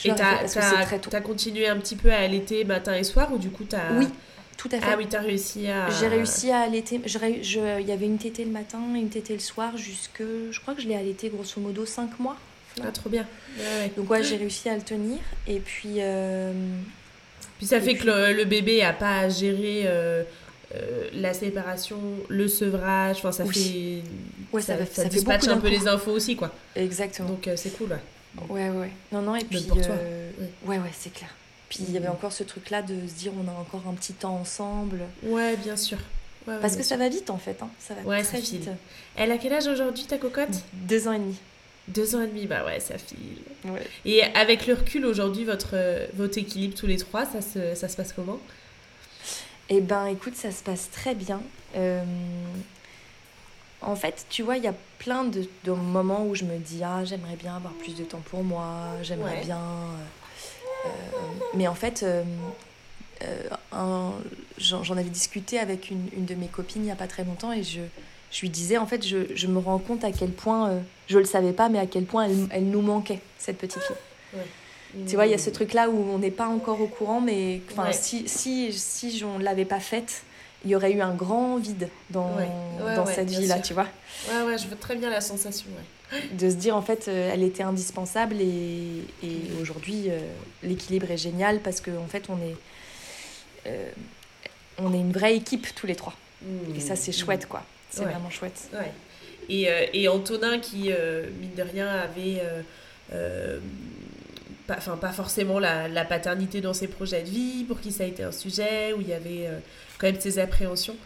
[0.00, 3.64] Je et t'as continué un petit peu à allaiter matin et soir, ou du coup
[3.64, 3.92] t'as...
[3.92, 4.08] Oui,
[4.56, 4.86] tout à fait.
[4.86, 5.88] Ah oui, tu as réussi à.
[5.90, 7.00] J'ai réussi à allaiter.
[7.04, 10.22] Il y avait une tétée le matin, une tétée le soir, jusque.
[10.50, 12.36] Je crois que je l'ai allaité grosso modo 5 mois.
[12.82, 13.26] Ah, trop bien.
[13.96, 15.18] Donc, ouais, j'ai réussi à le tenir.
[15.46, 15.96] Et puis.
[15.98, 16.52] Euh,
[17.58, 19.82] puis ça fait que le, bébé n'a pas à gérer.
[19.84, 20.22] Euh,
[20.74, 24.02] euh, la séparation, le sevrage, enfin ça fait
[24.52, 26.52] ouais, ça, ça, ça, dispatche un peu les infos aussi quoi.
[26.74, 27.28] Exactement.
[27.28, 28.48] Donc c'est cool ouais.
[28.48, 28.90] Ouais ouais.
[29.12, 29.94] Non non et puis pour toi.
[30.66, 31.30] ouais ouais, c'est clair.
[31.74, 34.12] Puis il y avait encore ce truc-là de se dire on a encore un petit
[34.12, 35.00] temps ensemble.
[35.24, 35.98] Ouais, bien sûr.
[36.46, 37.70] Parce que ça va vite en fait, hein.
[37.78, 38.68] ça va ouais, très vite.
[39.16, 40.62] Elle a quel âge aujourd'hui ta cocotte?
[40.72, 41.36] Deux ans et demi.
[41.88, 43.18] Deux ans et demi, bah ouais, ça file.
[43.64, 43.86] Ouais.
[44.04, 45.74] Et avec le recul aujourd'hui, votre,
[46.14, 48.38] votre équilibre tous les trois, ça se, ça se passe comment?
[49.70, 51.40] Eh ben écoute, ça se passe très bien.
[51.76, 52.04] Euh,
[53.80, 56.82] en fait, tu vois, il y a plein de, de, moments où je me dis,
[56.84, 59.58] ah, j'aimerais bien avoir plus de temps pour moi, j'aimerais bien...
[61.54, 62.22] Euh, euh, mais en fait, euh,
[63.72, 64.10] euh,
[64.58, 67.52] j'en avais discuté avec une, une, de mes copines il n'y a pas très longtemps
[67.52, 67.80] et je,
[68.30, 71.20] je lui disais, en fait, je, je, me rends compte à quel point, je ne
[71.20, 73.96] le savais pas, mais à quel point elle, elle nous manquait, cette petite fille.
[75.08, 77.60] Tu vois, il y a ce truc-là où on n'est pas encore au courant, mais
[77.72, 80.22] enfin, si, si, si je ne l'avais pas faite,
[80.64, 82.30] il y aurait eu un grand vide dans,
[82.96, 83.86] dans cette vie-là, tu vois.
[84.28, 85.66] Ouais, ouais, je veux très bien la sensation,
[86.32, 90.20] de se dire en fait euh, elle était indispensable et, et aujourd'hui euh,
[90.62, 92.56] l'équilibre est génial parce qu'en en fait on est
[93.66, 93.90] euh,
[94.78, 96.14] on est une vraie équipe tous les trois.
[96.76, 97.64] Et ça c'est chouette quoi.
[97.90, 98.68] C'est vraiment chouette.
[98.72, 98.92] Ouais.
[99.48, 100.90] et, et Antonin qui
[101.40, 102.42] mine de rien avait
[104.66, 108.04] pas, enfin, pas forcément la, la, paternité dans ses projets de vie, pour qui ça
[108.04, 109.48] a été un sujet, où il y avait
[109.98, 110.96] quand même ses appréhensions.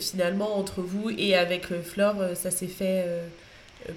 [0.00, 3.04] finalement, entre vous et avec Flore, ça s'est fait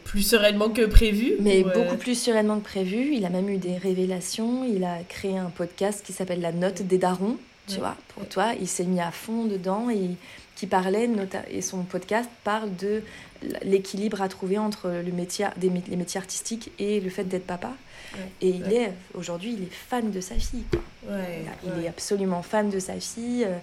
[0.04, 3.14] plus sereinement que prévu Mais euh, beaucoup plus sereinement que prévu.
[3.14, 4.66] Il a même eu des révélations.
[4.66, 7.38] Il a créé un podcast qui s'appelle La Note des Darons.
[7.68, 10.12] Tu vois, pour toi, il s'est mis à fond dedans et
[10.56, 11.10] qui parlait,
[11.52, 13.04] et son podcast parle de
[13.62, 17.74] l'équilibre à trouver entre le métier, des, les métiers artistiques et le fait d'être papa.
[18.42, 20.64] Et il est, aujourd'hui, il est fan de sa fille.
[21.08, 23.46] il est absolument fan de sa fille.
[23.46, 23.58] Euh,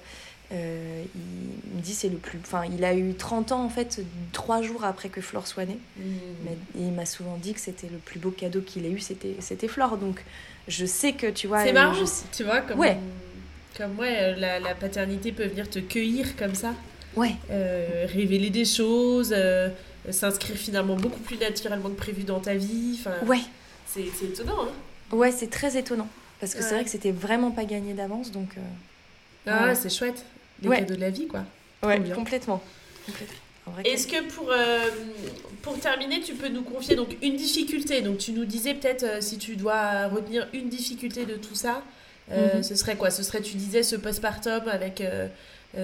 [0.53, 2.39] euh, il me dit c'est le plus.
[2.43, 4.01] Enfin, il a eu 30 ans en fait,
[4.33, 5.79] trois jours après que Flore soit née.
[5.97, 6.03] Mmh.
[6.45, 9.37] Mais, il m'a souvent dit que c'était le plus beau cadeau qu'il ait eu, c'était,
[9.41, 9.97] c'était Flore.
[9.97, 10.23] Donc
[10.69, 11.65] je sais que tu vois.
[11.65, 12.99] C'est marrant, tu vois, comme, ouais.
[13.77, 16.75] comme ouais, la, la, paternité peut venir te cueillir comme ça.
[17.17, 17.35] Ouais.
[17.51, 19.69] Euh, révéler des choses, euh,
[20.11, 22.99] s'inscrire finalement beaucoup plus naturellement que prévu dans ta vie.
[23.01, 23.41] Enfin, ouais.
[23.87, 24.65] C'est, étonnant.
[24.65, 26.09] Hein ouais, c'est très étonnant.
[26.41, 28.31] Parce que c'est vrai que c'était vraiment pas gagné d'avance.
[28.31, 28.55] Donc.
[29.47, 30.25] Ah, c'est chouette
[30.63, 30.79] les ouais.
[30.79, 31.45] cadeaux de la vie, quoi.
[31.83, 32.63] Ouais, complètement.
[33.85, 34.91] Est-ce que pour, euh,
[35.63, 38.03] pour terminer, tu peux nous confier donc une difficulté?
[38.03, 41.83] Donc tu nous disais peut-être euh, si tu dois retenir une difficulté de tout ça,
[42.31, 42.63] euh, mhm.
[42.63, 43.11] ce serait quoi?
[43.11, 45.03] Ce serait, tu disais, ce postpartum avec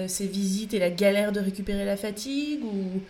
[0.07, 3.01] ces visites et la galère de récupérer la fatigue ou?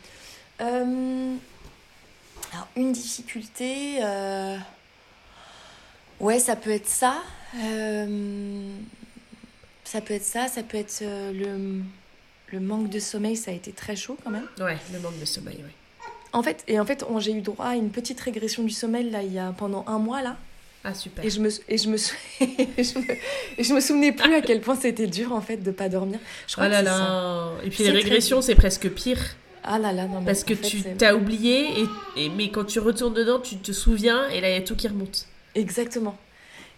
[0.59, 3.99] Alors une difficulté,
[6.21, 7.21] ouais, ça peut être ça.
[9.83, 11.81] Ça peut être ça, ça peut être euh, le,
[12.53, 14.47] le manque de sommeil, ça a été très chaud quand même.
[14.59, 15.71] Ouais, le manque de sommeil, oui.
[16.33, 19.21] En fait, et en fait, j'ai eu droit à une petite régression du sommeil là,
[19.21, 20.37] il y a pendant un mois là.
[20.83, 21.23] Ah super.
[21.23, 21.97] Et je me et je me,
[22.39, 23.05] je, me
[23.59, 26.19] je me souvenais plus à quel point c'était dur en fait de pas dormir.
[26.47, 27.51] Je crois oh là là.
[27.63, 29.19] Et puis les régressions, c'est presque pire.
[29.63, 31.85] Ah là là, non, Parce que tu t'as oublié, et,
[32.25, 34.75] et, mais quand tu retournes dedans, tu te souviens, et là, il y a tout
[34.75, 35.27] qui remonte.
[35.55, 36.17] Exactement.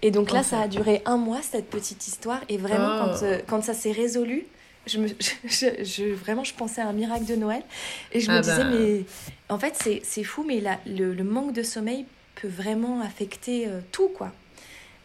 [0.02, 2.42] Et donc là, ça a duré un mois, cette petite histoire.
[2.50, 3.24] Et vraiment, quand, oh.
[3.24, 4.46] euh, quand ça s'est résolu,
[4.86, 5.08] je me,
[5.46, 7.64] je, vraiment, je pensais à un miracle de Noël.
[8.12, 8.72] Et je me ah disais, bah.
[8.72, 9.04] mais
[9.50, 12.06] en fait, c'est fou, mais la, le, le, manque de sommeil
[12.36, 14.32] peut vraiment affecter euh, tout, quoi.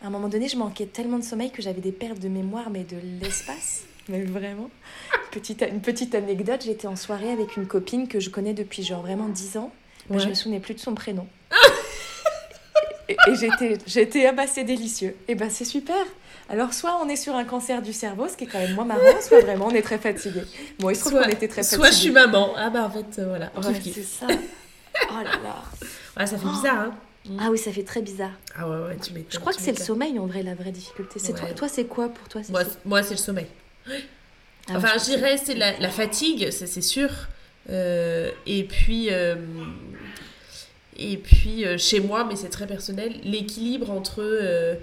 [0.03, 2.71] À un moment donné, je manquais tellement de sommeil que j'avais des pertes de mémoire,
[2.71, 3.85] mais de l'espace.
[4.09, 4.71] Mais vraiment.
[5.33, 9.03] Petite, une petite anecdote, j'étais en soirée avec une copine que je connais depuis genre
[9.03, 9.71] vraiment 10 ans.
[10.09, 11.27] Mais je me souvenais plus de son prénom.
[13.09, 15.17] et, j'étais, j'étais ah bah c'est délicieux.
[15.29, 15.97] Et ben c'est super.
[16.49, 18.85] Alors soit on est sur un cancer du cerveau, ce qui est quand même moins
[18.85, 20.43] marrant, soit vraiment on est très fatigué.
[20.79, 21.77] Bon, il se trouve qu'on était très fatigué.
[21.77, 22.53] Soit je suis maman.
[22.57, 23.51] Ah bah en fait euh, voilà.
[23.83, 24.27] c'est ça.
[24.29, 25.63] Oh là là.
[26.17, 26.95] Ouais, ça fait bizarre hein.
[27.39, 28.31] Ah oui, ça fait très bizarre.
[28.57, 29.31] Ah ouais, ouais, tu m'étonnes.
[29.31, 31.19] Je crois que c'est le sommeil, en vrai, la vraie difficulté.
[31.19, 33.47] C'est toi, toi c'est quoi pour toi Moi, moi c'est le sommeil.
[34.69, 37.11] Ah enfin, je dirais, c'est la, la, fatigue, c'est sûr.
[37.71, 39.37] Euh, et puis, euh,
[40.99, 44.75] et puis euh, chez moi, mais c'est très personnel, l'équilibre entre euh,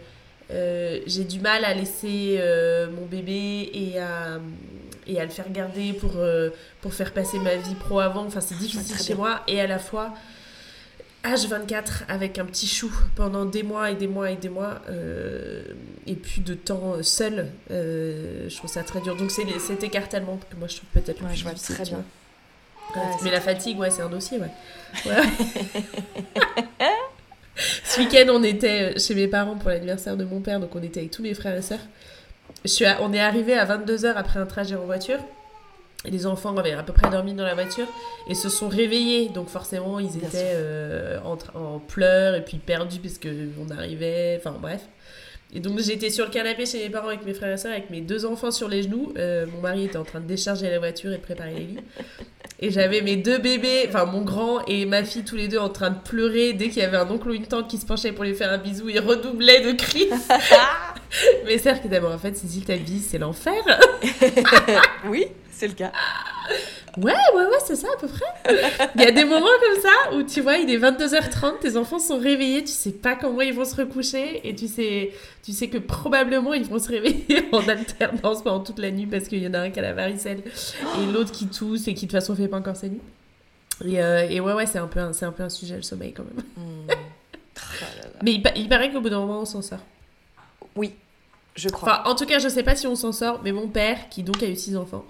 [0.51, 2.39] euh, j'ai du mal à laisser
[2.95, 4.39] mon bébé et à,
[5.07, 6.13] et à le faire garder pour,
[6.82, 8.26] pour faire passer ma vie pro avant.
[8.26, 9.41] Enfin, c'est difficile chez moi.
[9.47, 10.13] Et à la fois,
[11.24, 14.82] H24 avec un petit chou pendant des mois et des mois et des mois
[16.05, 19.16] et puis de temps seul, je trouve ça très dur.
[19.16, 21.76] Donc c'est cet écartèlement que moi je trouve peut-être plus je difficile.
[21.76, 22.05] Très bien
[23.23, 24.51] mais la fatigue, ouais, c'est un dossier, ouais.
[27.83, 30.99] Ce week-end, on était chez mes parents pour l'anniversaire de mon père, donc on était
[31.01, 31.79] avec tous mes frères et sœurs.
[32.63, 35.19] Je suis on est arrivé à 22h après un trajet en voiture.
[36.03, 37.87] Et les enfants avaient à peu près dormi dans la voiture
[38.29, 39.29] et se sont réveillés.
[39.29, 44.35] Donc forcément, ils étaient euh, en, en, pleurs et puis perdus parce qu'on arrivait.
[44.39, 44.81] Enfin bref.
[45.53, 47.89] Et donc j'étais sur le canapé chez mes parents avec mes frères et sœurs, avec
[47.89, 49.13] mes deux enfants sur les genoux.
[49.17, 51.79] Euh, mon mari était en train de décharger la voiture et de préparer les lits.
[52.59, 55.69] Et j'avais mes deux bébés, enfin mon grand et ma fille, tous les deux en
[55.69, 58.13] train de pleurer dès qu'il y avait un oncle ou une tante qui se penchait
[58.13, 58.87] pour lui faire un bisou.
[58.87, 60.07] Ils redoublaient de cris.
[61.45, 63.61] Mais que d'abord, en fait, Cécile, ta vie, c'est l'enfer.
[65.09, 65.91] oui, c'est le cas.
[66.97, 68.25] Ouais, ouais, ouais, c'est ça à peu près.
[68.95, 71.99] Il y a des moments comme ça où tu vois, il est 22h30, tes enfants
[71.99, 75.11] sont réveillés, tu sais pas comment ils vont se recoucher et tu sais,
[75.43, 79.27] tu sais que probablement ils vont se réveiller en alternance pendant toute la nuit parce
[79.27, 82.05] qu'il y en a un qui a la varicelle et l'autre qui tousse et qui
[82.05, 83.01] de toute façon fait pas encore sa nuit.
[83.83, 86.13] Et, euh, et ouais, ouais, c'est un, peu un, un peu un sujet le sommeil
[86.13, 86.45] quand même.
[86.55, 86.87] Hmm.
[88.23, 89.79] Mais il, il paraît qu'au bout d'un moment on s'en sort.
[90.77, 90.93] Oui,
[91.55, 92.01] je crois.
[92.01, 94.23] Enfin, en tout cas, je sais pas si on s'en sort, mais mon père, qui
[94.23, 95.05] donc a eu six enfants,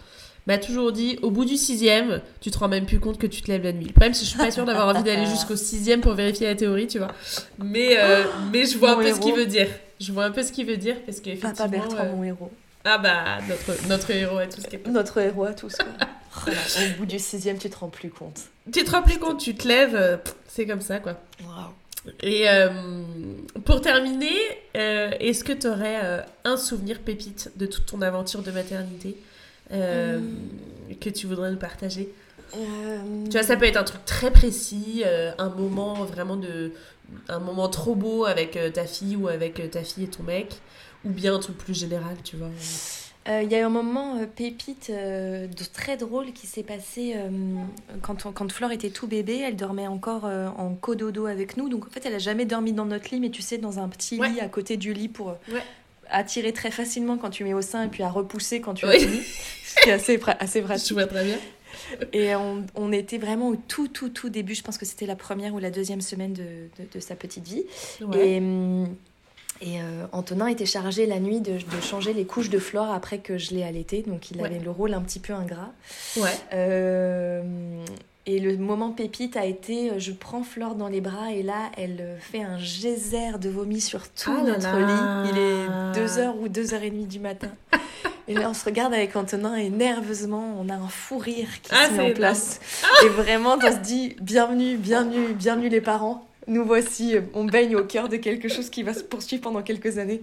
[0.47, 3.41] m'a toujours dit au bout du sixième, tu te rends même plus compte que tu
[3.41, 3.85] te lèves la nuit.
[3.85, 6.47] Le problème, c'est que je suis pas sûre d'avoir envie d'aller jusqu'au sixième pour vérifier
[6.47, 7.11] la théorie, tu vois.
[7.59, 9.67] Mais, euh, mais je vois un peu ce qu'il veut dire.
[9.99, 11.55] Je vois un peu ce qu'il veut dire parce qu'effectivement.
[11.55, 12.51] Papa Bertrand, euh, mon héros.
[12.83, 14.63] Ah bah, notre, notre héros à tous.
[14.87, 15.75] Notre héros à tous.
[16.47, 18.41] au bout du sixième, tu te rends plus compte.
[18.71, 20.17] Tu te rends plus compte, tu te lèves, euh,
[20.47, 21.19] c'est comme ça, quoi.
[22.21, 22.45] Et
[23.63, 24.35] pour terminer,
[24.75, 29.17] est-ce que tu aurais un souvenir pépite de toute ton aventure de maternité?
[29.71, 30.19] Euh,
[31.01, 32.13] que tu voudrais nous partager?
[32.55, 36.71] Euh, Tu vois, ça peut être un truc très précis, euh, un moment vraiment de.
[37.27, 40.55] un moment trop beau avec ta fille ou avec ta fille et ton mec,
[41.03, 42.49] ou bien un truc plus général, tu vois?
[43.27, 47.15] euh, il y a eu un moment euh, pépite de, très drôle qui s'est passé
[48.03, 49.39] quand, quand Flore était tout bébé.
[49.43, 51.67] Elle dormait encore en cododo avec nous.
[51.67, 53.89] Donc en fait, elle a jamais dormi dans notre lit, mais tu sais, dans un
[53.89, 55.35] petit lit à côté du lit pour
[56.09, 58.91] attirer très facilement quand tu mets au sein et puis à repousser quand tu as
[58.91, 59.21] fini.
[59.63, 60.89] C'est assez, assez pratique.
[60.89, 61.37] Je vois très bien.
[62.13, 64.55] Et on, on, était vraiment au tout, tout, tout début.
[64.55, 67.65] Je pense que c'était la première ou la deuxième semaine de, de, sa petite vie.
[68.13, 68.95] Et, hum,
[69.61, 73.19] et euh, Antonin était chargé la nuit de, de, changer les couches de Flore après
[73.19, 74.03] que je l'ai allaité.
[74.03, 75.71] Donc il avait le rôle un petit peu ingrat.
[76.17, 76.29] Ouais.
[76.53, 77.85] Euh,
[78.27, 81.71] et le moment pépite a été, euh, je prends Flore dans les bras et là,
[81.77, 85.31] elle fait un geyser de vomi sur tout ah notre lit.
[85.31, 87.51] Il est 2h ou 2h30 du matin.
[88.27, 91.69] Et là, on se regarde avec Antonin et nerveusement, on a un fou rire qui
[91.71, 92.59] ah, se met en place.
[93.03, 96.27] Et vraiment, on se dit bienvenue, bienvenue, bienvenue les parents.
[96.47, 99.97] Nous voici, on baigne au cœur de quelque chose qui va se poursuivre pendant quelques
[99.97, 100.21] années.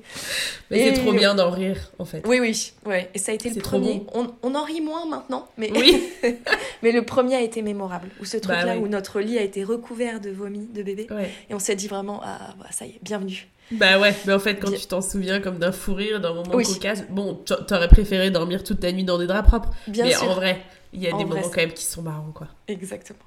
[0.71, 2.23] Mais c'est trop bien d'en rire, en fait.
[2.27, 3.11] Oui, oui, ouais.
[3.15, 4.05] Et ça a été le premier.
[4.15, 5.71] On, on, en rit moins maintenant, mais...
[5.75, 6.11] Oui.
[6.83, 8.09] mais le premier a été mémorable.
[8.21, 11.09] Où ce truc-là, bah où notre lit a été recouvert de vomi de bébé.
[11.51, 13.49] Et on s'est dit vraiment, ah, bah, ça y est, bienvenue.
[13.73, 16.51] Bah ouais, mais en fait, quand tu t'en souviens comme d'un fou rire, d'un moment
[16.51, 19.71] cocasse, bon, t'aurais préféré dormir toute ta nuit dans des draps propres.
[19.89, 20.63] Bien mais en vrai,
[20.93, 22.49] il y a des moments quand même qui sont marrants, quoi.
[22.69, 23.19] Exactement.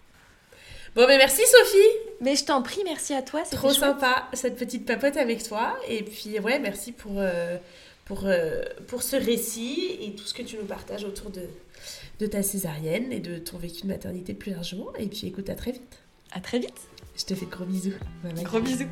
[0.95, 1.97] Bon, mais merci Sophie.
[2.21, 3.41] Mais je t'en prie, merci à toi.
[3.51, 5.77] Trop sympa cette petite papote avec toi.
[5.89, 7.57] Et puis, ouais, merci pour, euh,
[8.05, 11.41] pour, euh, pour ce récit et tout ce que tu nous partages autour de,
[12.19, 14.93] de ta césarienne et de ton vécu de maternité plus largement.
[14.97, 15.97] Et puis, écoute, à très vite.
[16.31, 16.79] À très vite.
[17.17, 17.93] Je te fais de gros bisous.
[18.43, 18.87] Gros bisous.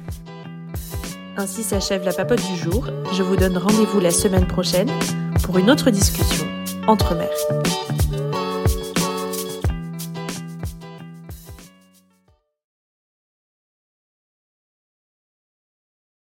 [1.37, 2.87] Ainsi s'achève la papote du jour.
[3.13, 4.91] Je vous donne rendez-vous la semaine prochaine
[5.43, 6.45] pour une autre discussion
[6.85, 8.02] entre mères.